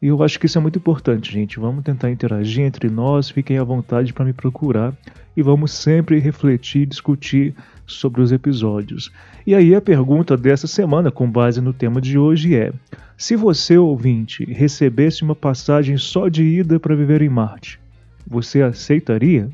E 0.00 0.06
eu 0.06 0.22
acho 0.22 0.40
que 0.40 0.46
isso 0.46 0.56
é 0.56 0.60
muito 0.60 0.78
importante, 0.78 1.30
gente. 1.30 1.60
Vamos 1.60 1.84
tentar 1.84 2.10
interagir 2.10 2.64
entre 2.64 2.88
nós, 2.88 3.28
fiquem 3.28 3.58
à 3.58 3.64
vontade 3.64 4.14
para 4.14 4.24
me 4.24 4.32
procurar 4.32 4.94
e 5.36 5.42
vamos 5.42 5.72
sempre 5.72 6.18
refletir 6.18 6.86
discutir 6.86 7.54
sobre 7.86 8.20
os 8.20 8.32
episódios. 8.32 9.10
E 9.46 9.54
aí 9.54 9.74
a 9.74 9.80
pergunta 9.80 10.36
dessa 10.36 10.66
semana, 10.66 11.10
com 11.10 11.30
base 11.30 11.60
no 11.60 11.72
tema 11.72 12.00
de 12.00 12.18
hoje, 12.18 12.56
é: 12.56 12.72
se 13.16 13.36
você, 13.36 13.78
ouvinte, 13.78 14.44
recebesse 14.44 15.22
uma 15.22 15.34
passagem 15.34 15.96
só 15.96 16.28
de 16.28 16.42
ida 16.42 16.78
para 16.80 16.96
viver 16.96 17.22
em 17.22 17.28
Marte, 17.28 17.80
você 18.26 18.62
aceitaria? 18.62 19.48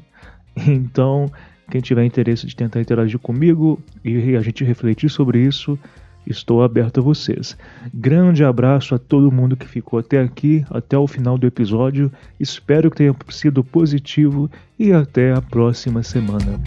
Então, 0.54 1.32
quem 1.70 1.80
tiver 1.80 2.04
interesse 2.04 2.46
de 2.46 2.54
tentar 2.54 2.78
interagir 2.78 3.18
comigo 3.18 3.80
e 4.04 4.36
a 4.36 4.42
gente 4.42 4.62
refletir 4.62 5.08
sobre 5.08 5.38
isso, 5.38 5.78
estou 6.26 6.62
aberto 6.62 7.00
a 7.00 7.02
vocês. 7.02 7.56
Grande 7.92 8.44
abraço 8.44 8.94
a 8.94 8.98
todo 8.98 9.32
mundo 9.32 9.56
que 9.56 9.66
ficou 9.66 9.98
até 9.98 10.20
aqui, 10.20 10.64
até 10.70 10.98
o 10.98 11.06
final 11.06 11.38
do 11.38 11.46
episódio. 11.46 12.12
Espero 12.38 12.90
que 12.90 12.98
tenha 12.98 13.16
sido 13.30 13.64
positivo 13.64 14.50
e 14.78 14.92
até 14.92 15.32
a 15.32 15.40
próxima 15.40 16.02
semana. 16.02 16.60